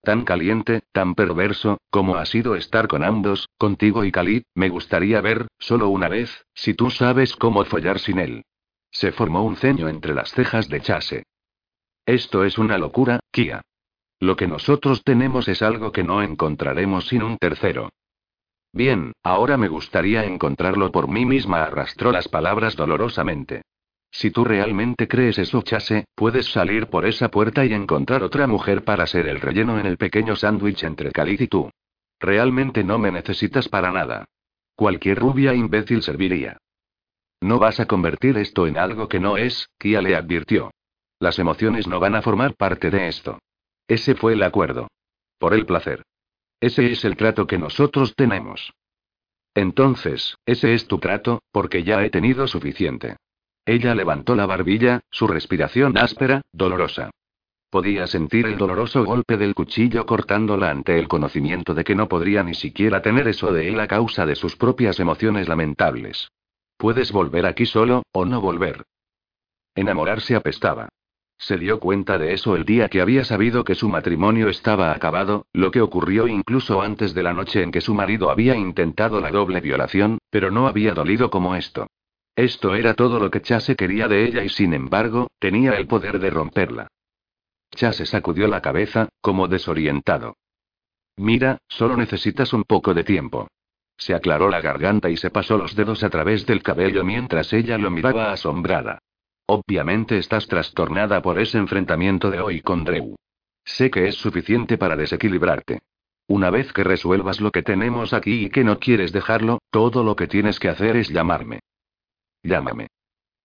[0.02, 5.20] Tan caliente, tan perverso, como ha sido estar con ambos, contigo y Khalid, me gustaría
[5.20, 8.44] ver, solo una vez, si tú sabes cómo follar sin él.
[8.90, 11.22] Se formó un ceño entre las cejas de Chase.
[12.04, 13.62] Esto es una locura, Kia.
[14.22, 17.90] Lo que nosotros tenemos es algo que no encontraremos sin un tercero.
[18.72, 23.62] Bien, ahora me gustaría encontrarlo por mí misma, arrastró las palabras dolorosamente.
[24.12, 28.84] Si tú realmente crees eso, Chase, puedes salir por esa puerta y encontrar otra mujer
[28.84, 31.70] para ser el relleno en el pequeño sándwich entre Khalid y tú.
[32.20, 34.26] Realmente no me necesitas para nada.
[34.76, 36.58] Cualquier rubia imbécil serviría.
[37.40, 40.70] No vas a convertir esto en algo que no es, Kia le advirtió.
[41.18, 43.40] Las emociones no van a formar parte de esto.
[43.88, 44.88] Ese fue el acuerdo.
[45.38, 46.02] Por el placer.
[46.60, 48.72] Ese es el trato que nosotros tenemos.
[49.54, 53.16] Entonces, ese es tu trato, porque ya he tenido suficiente.
[53.66, 57.10] Ella levantó la barbilla, su respiración áspera, dolorosa.
[57.70, 62.42] Podía sentir el doloroso golpe del cuchillo cortándola ante el conocimiento de que no podría
[62.42, 66.30] ni siquiera tener eso de él a causa de sus propias emociones lamentables.
[66.76, 68.84] Puedes volver aquí solo, o no volver.
[69.74, 70.88] Enamorarse apestaba.
[71.42, 75.46] Se dio cuenta de eso el día que había sabido que su matrimonio estaba acabado,
[75.52, 79.32] lo que ocurrió incluso antes de la noche en que su marido había intentado la
[79.32, 81.88] doble violación, pero no había dolido como esto.
[82.36, 86.20] Esto era todo lo que Chase quería de ella y sin embargo, tenía el poder
[86.20, 86.86] de romperla.
[87.74, 90.36] Chase sacudió la cabeza, como desorientado.
[91.16, 93.48] Mira, solo necesitas un poco de tiempo.
[93.96, 97.78] Se aclaró la garganta y se pasó los dedos a través del cabello mientras ella
[97.78, 99.00] lo miraba asombrada.
[99.54, 103.16] Obviamente estás trastornada por ese enfrentamiento de hoy con Drew.
[103.66, 105.80] Sé que es suficiente para desequilibrarte.
[106.26, 110.16] Una vez que resuelvas lo que tenemos aquí y que no quieres dejarlo, todo lo
[110.16, 111.60] que tienes que hacer es llamarme.
[112.42, 112.86] Llámame.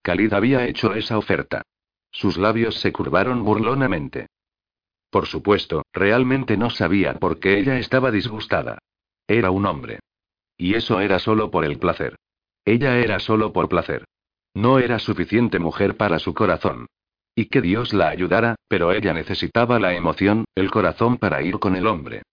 [0.01, 1.63] Khalid había hecho esa oferta.
[2.09, 4.27] Sus labios se curvaron burlonamente.
[5.09, 8.79] Por supuesto, realmente no sabía por qué ella estaba disgustada.
[9.27, 9.99] Era un hombre.
[10.55, 12.15] Y eso era solo por el placer.
[12.63, 14.05] Ella era solo por placer.
[14.57, 16.87] No era suficiente mujer para su corazón.
[17.35, 21.75] Y que Dios la ayudara, pero ella necesitaba la emoción, el corazón para ir con
[21.75, 22.23] el hombre.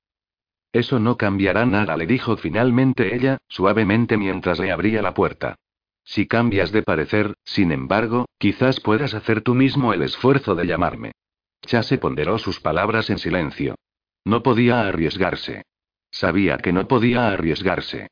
[0.72, 5.56] Eso no cambiará nada, le dijo finalmente ella, suavemente mientras le abría la puerta.
[6.02, 11.12] Si cambias de parecer, sin embargo, quizás puedas hacer tú mismo el esfuerzo de llamarme.
[11.66, 13.74] Chase ponderó sus palabras en silencio.
[14.24, 15.64] No podía arriesgarse.
[16.10, 18.08] Sabía que no podía arriesgarse.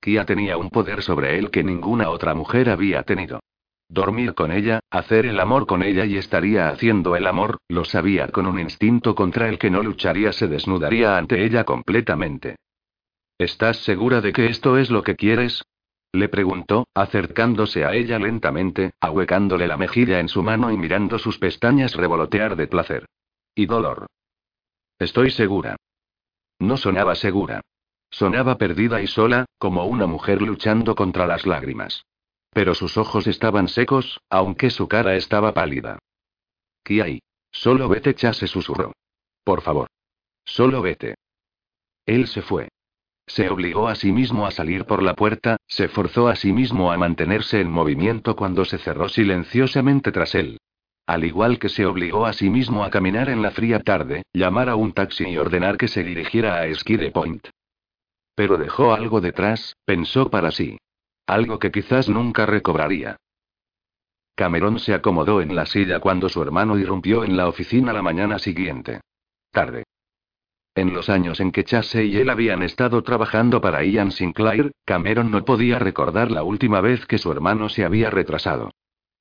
[0.00, 3.40] Kia tenía un poder sobre él que ninguna otra mujer había tenido.
[3.88, 8.28] Dormir con ella, hacer el amor con ella y estaría haciendo el amor, lo sabía
[8.28, 12.56] con un instinto contra el que no lucharía, se desnudaría ante ella completamente.
[13.38, 15.62] ¿Estás segura de que esto es lo que quieres?
[16.12, 21.38] Le preguntó, acercándose a ella lentamente, ahuecándole la mejilla en su mano y mirando sus
[21.38, 23.06] pestañas revolotear de placer.
[23.54, 24.06] Y dolor.
[24.98, 25.76] Estoy segura.
[26.58, 27.60] No sonaba segura.
[28.10, 32.04] Sonaba perdida y sola, como una mujer luchando contra las lágrimas.
[32.56, 35.98] Pero sus ojos estaban secos, aunque su cara estaba pálida.
[36.82, 37.18] ¿Qué hay?
[37.52, 38.92] Solo vete, Chase susurró.
[39.44, 39.88] Por favor.
[40.42, 41.16] Solo vete.
[42.06, 42.70] Él se fue.
[43.26, 46.90] Se obligó a sí mismo a salir por la puerta, se forzó a sí mismo
[46.90, 50.56] a mantenerse en movimiento cuando se cerró silenciosamente tras él.
[51.04, 54.70] Al igual que se obligó a sí mismo a caminar en la fría tarde, llamar
[54.70, 57.48] a un taxi y ordenar que se dirigiera a Ski Point.
[58.34, 60.78] Pero dejó algo detrás, pensó para sí.
[61.26, 63.16] Algo que quizás nunca recobraría.
[64.36, 68.38] Cameron se acomodó en la silla cuando su hermano irrumpió en la oficina la mañana
[68.38, 69.00] siguiente.
[69.50, 69.84] Tarde.
[70.74, 75.30] En los años en que Chase y él habían estado trabajando para Ian Sinclair, Cameron
[75.30, 78.72] no podía recordar la última vez que su hermano se había retrasado.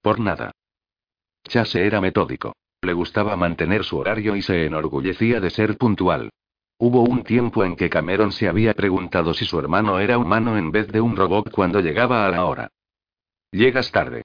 [0.01, 0.51] Por nada.
[1.47, 2.53] Chase era metódico.
[2.81, 6.29] Le gustaba mantener su horario y se enorgullecía de ser puntual.
[6.77, 10.71] Hubo un tiempo en que Cameron se había preguntado si su hermano era humano en
[10.71, 12.71] vez de un robot cuando llegaba a la hora.
[13.51, 14.23] Llegas tarde.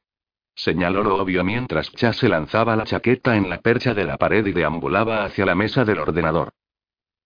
[0.57, 4.53] Señaló lo obvio mientras Chase lanzaba la chaqueta en la percha de la pared y
[4.53, 6.51] deambulaba hacia la mesa del ordenador.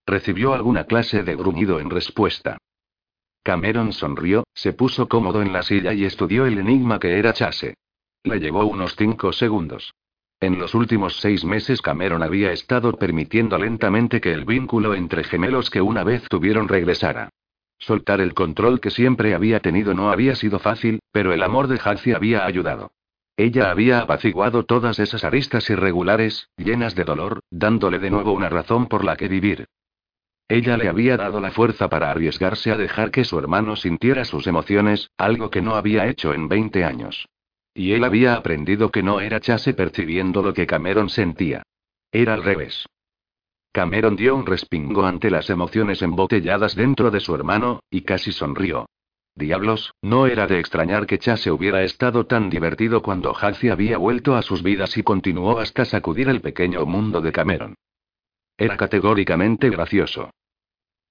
[0.06, 2.58] Recibió alguna clase de gruñido en respuesta.
[3.42, 7.76] Cameron sonrió, se puso cómodo en la silla y estudió el enigma que era Chase.
[8.22, 9.94] Le llevó unos cinco segundos.
[10.40, 15.70] En los últimos seis meses Cameron había estado permitiendo lentamente que el vínculo entre gemelos
[15.70, 17.30] que una vez tuvieron regresara.
[17.78, 21.80] Soltar el control que siempre había tenido no había sido fácil, pero el amor de
[21.82, 22.92] Hazi había ayudado.
[23.36, 28.86] Ella había apaciguado todas esas aristas irregulares, llenas de dolor, dándole de nuevo una razón
[28.86, 29.66] por la que vivir.
[30.46, 34.46] Ella le había dado la fuerza para arriesgarse a dejar que su hermano sintiera sus
[34.46, 37.26] emociones, algo que no había hecho en 20 años.
[37.74, 41.64] Y él había aprendido que no era Chase percibiendo lo que Cameron sentía.
[42.12, 42.86] Era al revés.
[43.72, 48.86] Cameron dio un respingo ante las emociones embotelladas dentro de su hermano, y casi sonrió.
[49.34, 54.36] Diablos, no era de extrañar que Chase hubiera estado tan divertido cuando Hazi había vuelto
[54.36, 57.74] a sus vidas y continuó hasta sacudir el pequeño mundo de Cameron.
[58.56, 60.30] Era categóricamente gracioso.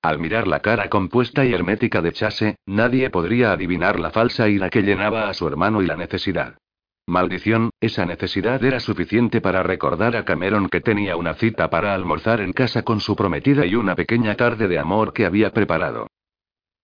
[0.03, 4.69] Al mirar la cara compuesta y hermética de Chase, nadie podría adivinar la falsa ira
[4.69, 6.57] que llenaba a su hermano y la necesidad.
[7.07, 12.41] Maldición, esa necesidad era suficiente para recordar a Cameron que tenía una cita para almorzar
[12.41, 16.07] en casa con su prometida y una pequeña tarde de amor que había preparado.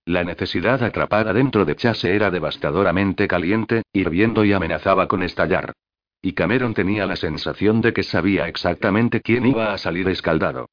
[0.06, 5.74] La necesidad atrapada dentro de Chase era devastadoramente caliente, hirviendo y amenazaba con estallar.
[6.22, 10.68] Y Cameron tenía la sensación de que sabía exactamente quién iba a salir escaldado.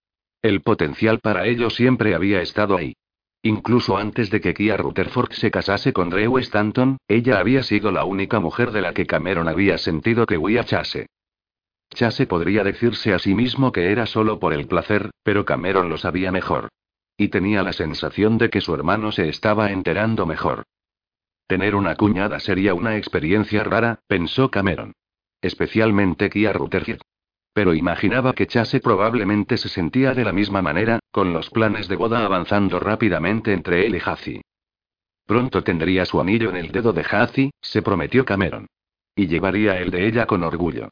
[0.46, 2.94] El potencial para ello siempre había estado ahí.
[3.42, 8.04] Incluso antes de que Kia Rutherford se casase con Drew Stanton, ella había sido la
[8.04, 11.08] única mujer de la que Cameron había sentido que huía Chase.
[11.92, 15.96] Chase podría decirse a sí mismo que era solo por el placer, pero Cameron lo
[15.96, 16.68] sabía mejor.
[17.16, 20.62] Y tenía la sensación de que su hermano se estaba enterando mejor.
[21.48, 24.92] Tener una cuñada sería una experiencia rara, pensó Cameron.
[25.40, 27.00] Especialmente Kia Rutherford.
[27.56, 31.96] Pero imaginaba que Chase probablemente se sentía de la misma manera, con los planes de
[31.96, 34.42] boda avanzando rápidamente entre él y Hazi.
[35.24, 38.66] Pronto tendría su anillo en el dedo de Hazi, se prometió Cameron.
[39.14, 40.90] Y llevaría el de ella con orgullo.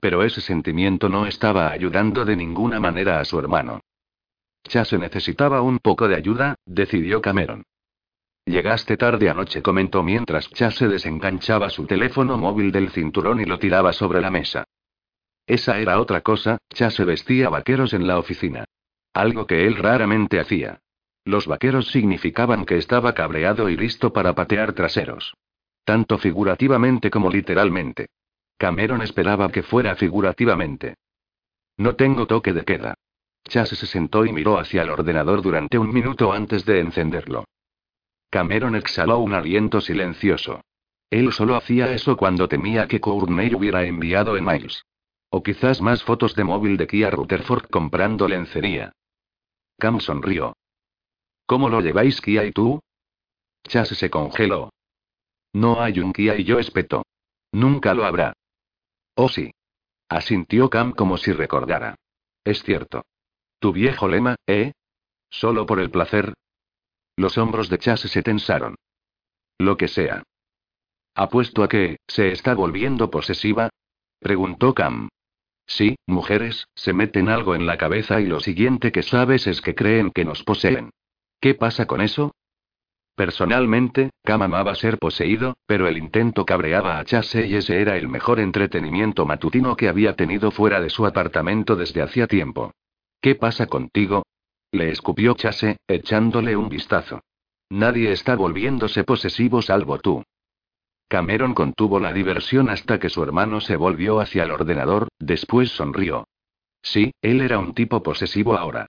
[0.00, 3.82] Pero ese sentimiento no estaba ayudando de ninguna manera a su hermano.
[4.66, 7.62] Chase necesitaba un poco de ayuda, decidió Cameron.
[8.46, 13.92] Llegaste tarde anoche, comentó mientras Chase desenganchaba su teléfono móvil del cinturón y lo tiraba
[13.92, 14.64] sobre la mesa.
[15.46, 18.64] Esa era otra cosa, Chase vestía vaqueros en la oficina.
[19.12, 20.80] Algo que él raramente hacía.
[21.24, 25.34] Los vaqueros significaban que estaba cabreado y listo para patear traseros.
[25.84, 28.08] Tanto figurativamente como literalmente.
[28.58, 30.96] Cameron esperaba que fuera figurativamente.
[31.76, 32.94] No tengo toque de queda.
[33.44, 37.44] Chase se sentó y miró hacia el ordenador durante un minuto antes de encenderlo.
[38.30, 40.62] Cameron exhaló un aliento silencioso.
[41.10, 44.84] Él solo hacía eso cuando temía que Courtney hubiera enviado emails.
[45.30, 48.92] O quizás más fotos de móvil de Kia Rutherford comprando lencería.
[49.78, 50.56] Cam sonrió.
[51.46, 52.80] ¿Cómo lo lleváis Kia y tú?
[53.64, 54.70] Chase se congeló.
[55.52, 57.04] No hay un Kia y yo espetó.
[57.52, 58.34] Nunca lo habrá.
[59.14, 59.52] Oh sí.
[60.08, 61.96] Asintió Cam como si recordara.
[62.44, 63.04] Es cierto.
[63.58, 64.72] Tu viejo lema, ¿eh?
[65.30, 66.34] Solo por el placer.
[67.16, 68.76] Los hombros de Chase se tensaron.
[69.58, 70.22] Lo que sea.
[71.14, 73.70] Apuesto a que, ¿se está volviendo posesiva?
[74.20, 75.08] Preguntó Cam.
[75.66, 79.74] Sí, mujeres, se meten algo en la cabeza y lo siguiente que sabes es que
[79.74, 80.90] creen que nos poseen.
[81.40, 82.32] ¿Qué pasa con eso?
[83.16, 88.08] Personalmente, Cam amaba ser poseído, pero el intento cabreaba a Chase y ese era el
[88.08, 92.72] mejor entretenimiento matutino que había tenido fuera de su apartamento desde hacía tiempo.
[93.20, 94.24] ¿Qué pasa contigo?
[94.70, 97.22] Le escupió Chase, echándole un vistazo.
[97.70, 100.22] Nadie está volviéndose posesivo salvo tú.
[101.08, 106.26] Cameron contuvo la diversión hasta que su hermano se volvió hacia el ordenador, después sonrió.
[106.82, 108.86] Sí, él era un tipo posesivo ahora.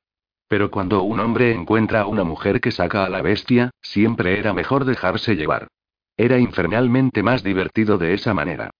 [0.48, 4.54] Pero cuando un hombre encuentra a una mujer que saca a la bestia, siempre era
[4.54, 5.68] mejor dejarse llevar.
[6.16, 8.72] Era infernalmente más divertido de esa manera.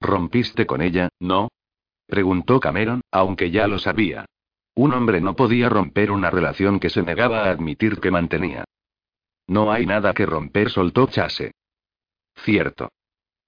[0.00, 1.48] ¿Rompiste con ella, no?
[2.06, 4.24] preguntó Cameron, aunque ya lo sabía.
[4.74, 8.64] Un hombre no podía romper una relación que se negaba a admitir que mantenía.
[9.46, 11.52] No hay nada que romper, soltó Chase.
[12.36, 12.90] Cierto.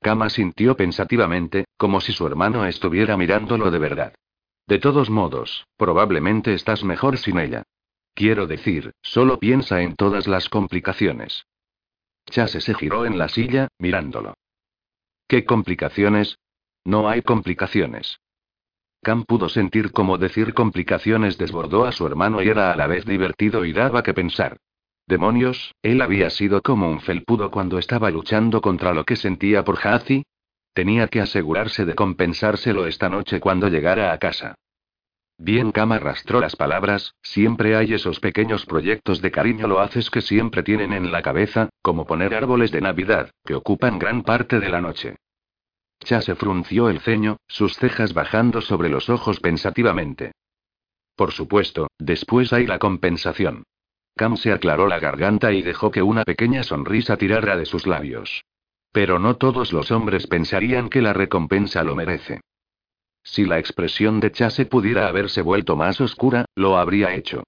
[0.00, 4.14] Kama sintió pensativamente, como si su hermano estuviera mirándolo de verdad.
[4.66, 7.64] De todos modos, probablemente estás mejor sin ella.
[8.14, 11.46] Quiero decir, solo piensa en todas las complicaciones.
[12.26, 14.34] Chase se giró en la silla, mirándolo.
[15.28, 16.38] ¿Qué complicaciones?
[16.84, 18.18] No hay complicaciones.
[19.02, 23.04] Cam pudo sentir como decir complicaciones desbordó a su hermano y era a la vez
[23.04, 24.56] divertido y daba que pensar.
[25.06, 29.78] Demonios, él había sido como un felpudo cuando estaba luchando contra lo que sentía por
[29.86, 30.24] Hazi,
[30.76, 34.56] Tenía que asegurarse de compensárselo esta noche cuando llegara a casa.
[35.38, 40.20] Bien, Kama arrastró las palabras, siempre hay esos pequeños proyectos de cariño lo haces que
[40.20, 44.68] siempre tienen en la cabeza, como poner árboles de Navidad, que ocupan gran parte de
[44.68, 45.16] la noche.
[46.04, 50.32] Cha se frunció el ceño, sus cejas bajando sobre los ojos pensativamente.
[51.14, 53.64] Por supuesto, después hay la compensación.
[54.16, 58.44] Cam se aclaró la garganta y dejó que una pequeña sonrisa tirara de sus labios.
[58.90, 62.40] Pero no todos los hombres pensarían que la recompensa lo merece.
[63.22, 67.44] Si la expresión de Chase pudiera haberse vuelto más oscura, lo habría hecho.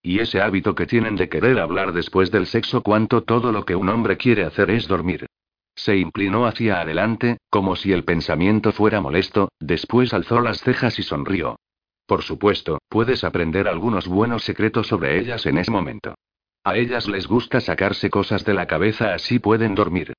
[0.00, 3.76] Y ese hábito que tienen de querer hablar después del sexo cuanto todo lo que
[3.76, 5.26] un hombre quiere hacer es dormir.
[5.74, 11.02] Se inclinó hacia adelante, como si el pensamiento fuera molesto, después alzó las cejas y
[11.02, 11.58] sonrió.
[12.12, 16.14] Por supuesto, puedes aprender algunos buenos secretos sobre ellas en ese momento.
[16.62, 20.12] A ellas les gusta sacarse cosas de la cabeza así pueden dormir.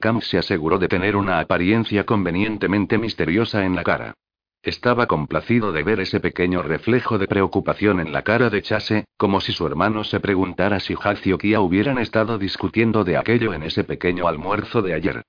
[0.00, 4.14] Cam se aseguró de tener una apariencia convenientemente misteriosa en la cara.
[4.60, 9.40] Estaba complacido de ver ese pequeño reflejo de preocupación en la cara de Chase, como
[9.40, 13.62] si su hermano se preguntara si Hazi o Kia hubieran estado discutiendo de aquello en
[13.62, 15.22] ese pequeño almuerzo de ayer.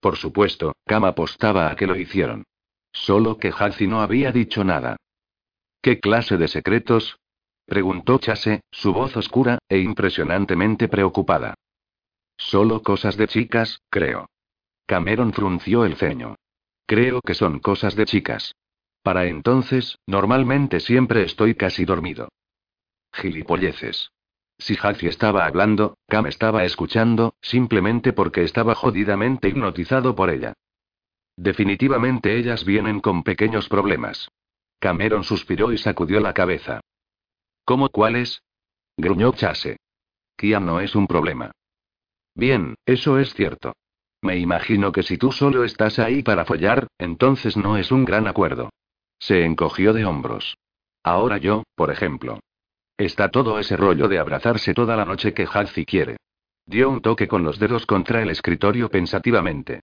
[0.00, 2.44] Por supuesto, Cam apostaba a que lo hicieron.
[2.92, 4.98] Solo que Hazi no había dicho nada.
[5.82, 7.18] ¿Qué clase de secretos?
[7.64, 11.54] preguntó Chase, su voz oscura, e impresionantemente preocupada.
[12.36, 14.28] Solo cosas de chicas, creo.
[14.86, 16.36] Cameron frunció el ceño.
[16.86, 18.54] Creo que son cosas de chicas.
[19.02, 22.28] Para entonces, normalmente siempre estoy casi dormido.
[23.12, 24.10] Gilipolleces.
[24.58, 30.52] Si Hazi estaba hablando, Cam estaba escuchando, simplemente porque estaba jodidamente hipnotizado por ella.
[31.36, 34.28] Definitivamente ellas vienen con pequeños problemas.
[34.80, 36.80] Cameron suspiró y sacudió la cabeza.
[37.64, 38.42] ¿Cómo cuáles?
[38.96, 39.76] Gruñó Chase.
[40.36, 41.52] Kia no es un problema.
[42.34, 43.74] Bien, eso es cierto.
[44.22, 48.26] Me imagino que si tú solo estás ahí para follar, entonces no es un gran
[48.26, 48.70] acuerdo.
[49.18, 50.56] Se encogió de hombros.
[51.02, 52.40] Ahora yo, por ejemplo.
[52.96, 56.16] Está todo ese rollo de abrazarse toda la noche que Hazi quiere.
[56.66, 59.80] Dio un toque con los dedos contra el escritorio pensativamente.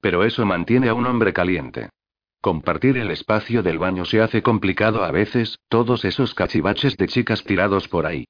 [0.00, 1.90] Pero eso mantiene a un hombre caliente.
[2.40, 7.44] Compartir el espacio del baño se hace complicado a veces, todos esos cachivaches de chicas
[7.44, 8.26] tirados por ahí.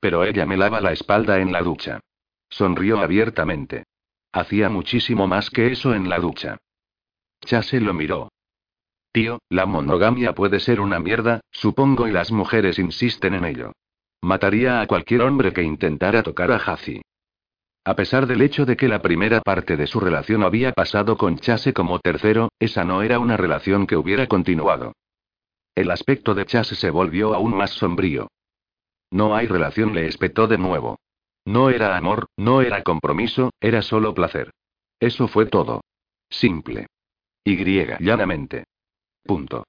[0.00, 2.00] Pero ella me lava la espalda en la ducha.
[2.50, 3.84] Sonrió abiertamente.
[4.32, 6.58] Hacía muchísimo más que eso en la ducha.
[7.40, 8.30] Chase lo miró.
[9.12, 13.72] Tío, la monogamia puede ser una mierda, supongo, y las mujeres insisten en ello.
[14.20, 17.00] Mataría a cualquier hombre que intentara tocar a Hazi.
[17.86, 21.38] A pesar del hecho de que la primera parte de su relación había pasado con
[21.38, 24.94] Chase como tercero, esa no era una relación que hubiera continuado.
[25.74, 28.28] El aspecto de Chase se volvió aún más sombrío.
[29.10, 30.98] No hay relación, le espetó de nuevo.
[31.44, 34.50] No era amor, no era compromiso, era solo placer.
[34.98, 35.82] Eso fue todo.
[36.30, 36.86] Simple.
[37.44, 37.62] Y
[38.00, 38.64] llanamente.
[39.22, 39.64] Punto.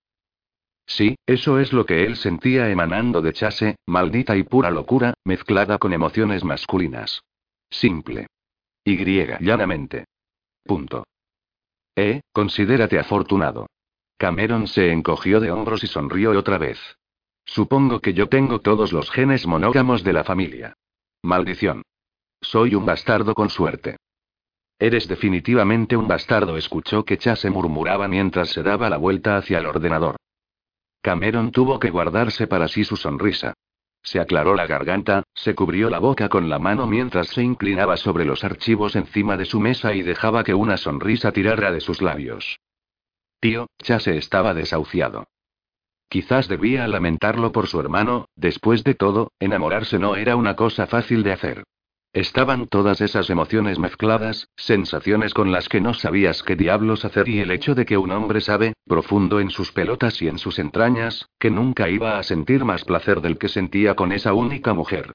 [0.86, 5.80] Sí, eso es lo que él sentía emanando de Chase, maldita y pura locura, mezclada
[5.80, 7.22] con emociones masculinas.
[7.70, 8.28] Simple.
[8.84, 8.98] Y
[9.40, 10.06] llanamente.
[10.64, 11.06] Punto.
[11.96, 13.68] Eh, considérate afortunado.
[14.18, 16.80] Cameron se encogió de hombros y sonrió otra vez.
[17.46, 20.74] Supongo que yo tengo todos los genes monógamos de la familia.
[21.22, 21.84] Maldición.
[22.42, 23.98] Soy un bastardo con suerte.
[24.78, 29.66] Eres definitivamente un bastardo, escuchó que Chase murmuraba mientras se daba la vuelta hacia el
[29.66, 30.18] ordenador.
[31.02, 33.54] Cameron tuvo que guardarse para sí su sonrisa.
[34.06, 38.24] Se aclaró la garganta, se cubrió la boca con la mano mientras se inclinaba sobre
[38.24, 42.60] los archivos encima de su mesa y dejaba que una sonrisa tirara de sus labios.
[43.40, 45.28] Tío, Chase estaba desahuciado.
[46.08, 51.24] Quizás debía lamentarlo por su hermano, después de todo, enamorarse no era una cosa fácil
[51.24, 51.64] de hacer.
[52.16, 57.42] Estaban todas esas emociones mezcladas, sensaciones con las que no sabías qué diablos hacer y
[57.42, 61.28] el hecho de que un hombre sabe, profundo en sus pelotas y en sus entrañas,
[61.38, 65.12] que nunca iba a sentir más placer del que sentía con esa única mujer.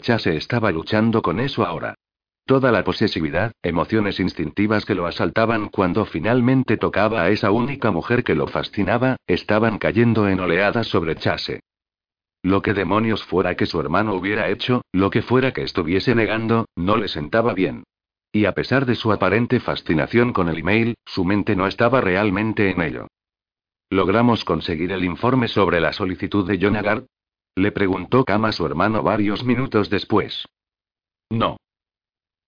[0.00, 1.96] Chase estaba luchando con eso ahora.
[2.46, 8.24] Toda la posesividad, emociones instintivas que lo asaltaban cuando finalmente tocaba a esa única mujer
[8.24, 11.60] que lo fascinaba, estaban cayendo en oleadas sobre Chase.
[12.46, 16.66] Lo que demonios fuera que su hermano hubiera hecho, lo que fuera que estuviese negando,
[16.76, 17.82] no le sentaba bien.
[18.30, 22.70] Y a pesar de su aparente fascinación con el email, su mente no estaba realmente
[22.70, 23.08] en ello.
[23.90, 27.06] ¿Logramos conseguir el informe sobre la solicitud de John Agard?
[27.56, 30.46] Le preguntó Kama a su hermano varios minutos después.
[31.28, 31.56] No.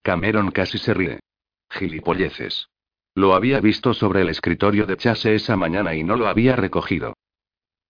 [0.04, 1.18] Cameron casi se ríe.
[1.70, 2.68] Gilipolleces.
[3.16, 7.14] Lo había visto sobre el escritorio de Chase esa mañana y no lo había recogido.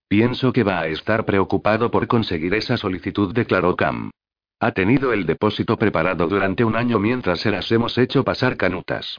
[0.09, 4.11] Pienso que va a estar preocupado por conseguir esa solicitud, declaró Cam.
[4.59, 9.19] Ha tenido el depósito preparado durante un año mientras se las hemos hecho pasar canutas.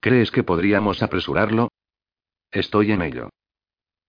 [0.00, 1.70] ¿Crees que podríamos apresurarlo?
[2.52, 3.30] Estoy en ello.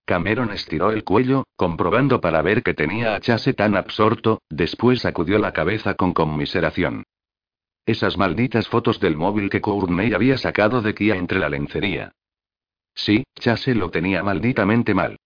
[0.06, 5.40] Cameron estiró el cuello, comprobando para ver que tenía a Chase tan absorto, después sacudió
[5.40, 7.04] la cabeza con conmiseración.
[7.86, 12.14] Esas malditas fotos del móvil que Courtney había sacado de Kia entre la lencería.
[12.94, 15.18] Sí, Chase lo tenía malditamente mal.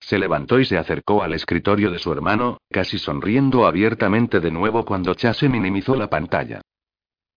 [0.00, 4.84] Se levantó y se acercó al escritorio de su hermano, casi sonriendo abiertamente de nuevo
[4.84, 6.60] cuando Chase minimizó la pantalla.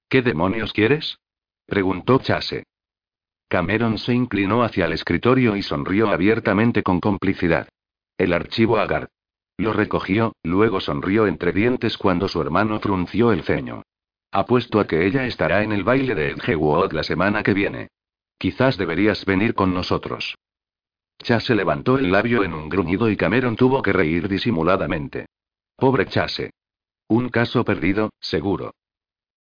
[0.10, 1.18] ¿Qué demonios quieres?
[1.66, 2.64] preguntó Chase.
[3.48, 7.68] Cameron se inclinó hacia el escritorio y sonrió abiertamente con complicidad.
[8.18, 9.10] El archivo Agar.
[9.58, 13.84] Lo recogió, luego sonrió entre dientes cuando su hermano frunció el ceño.
[14.32, 17.90] Apuesto a que ella estará en el baile de Edgewood la semana que viene.
[18.38, 20.36] Quizás deberías venir con nosotros.
[21.22, 25.28] Chase levantó el labio en un gruñido y Cameron tuvo que reír disimuladamente.
[25.76, 26.52] Pobre Chase.
[27.08, 28.74] Un caso perdido, seguro.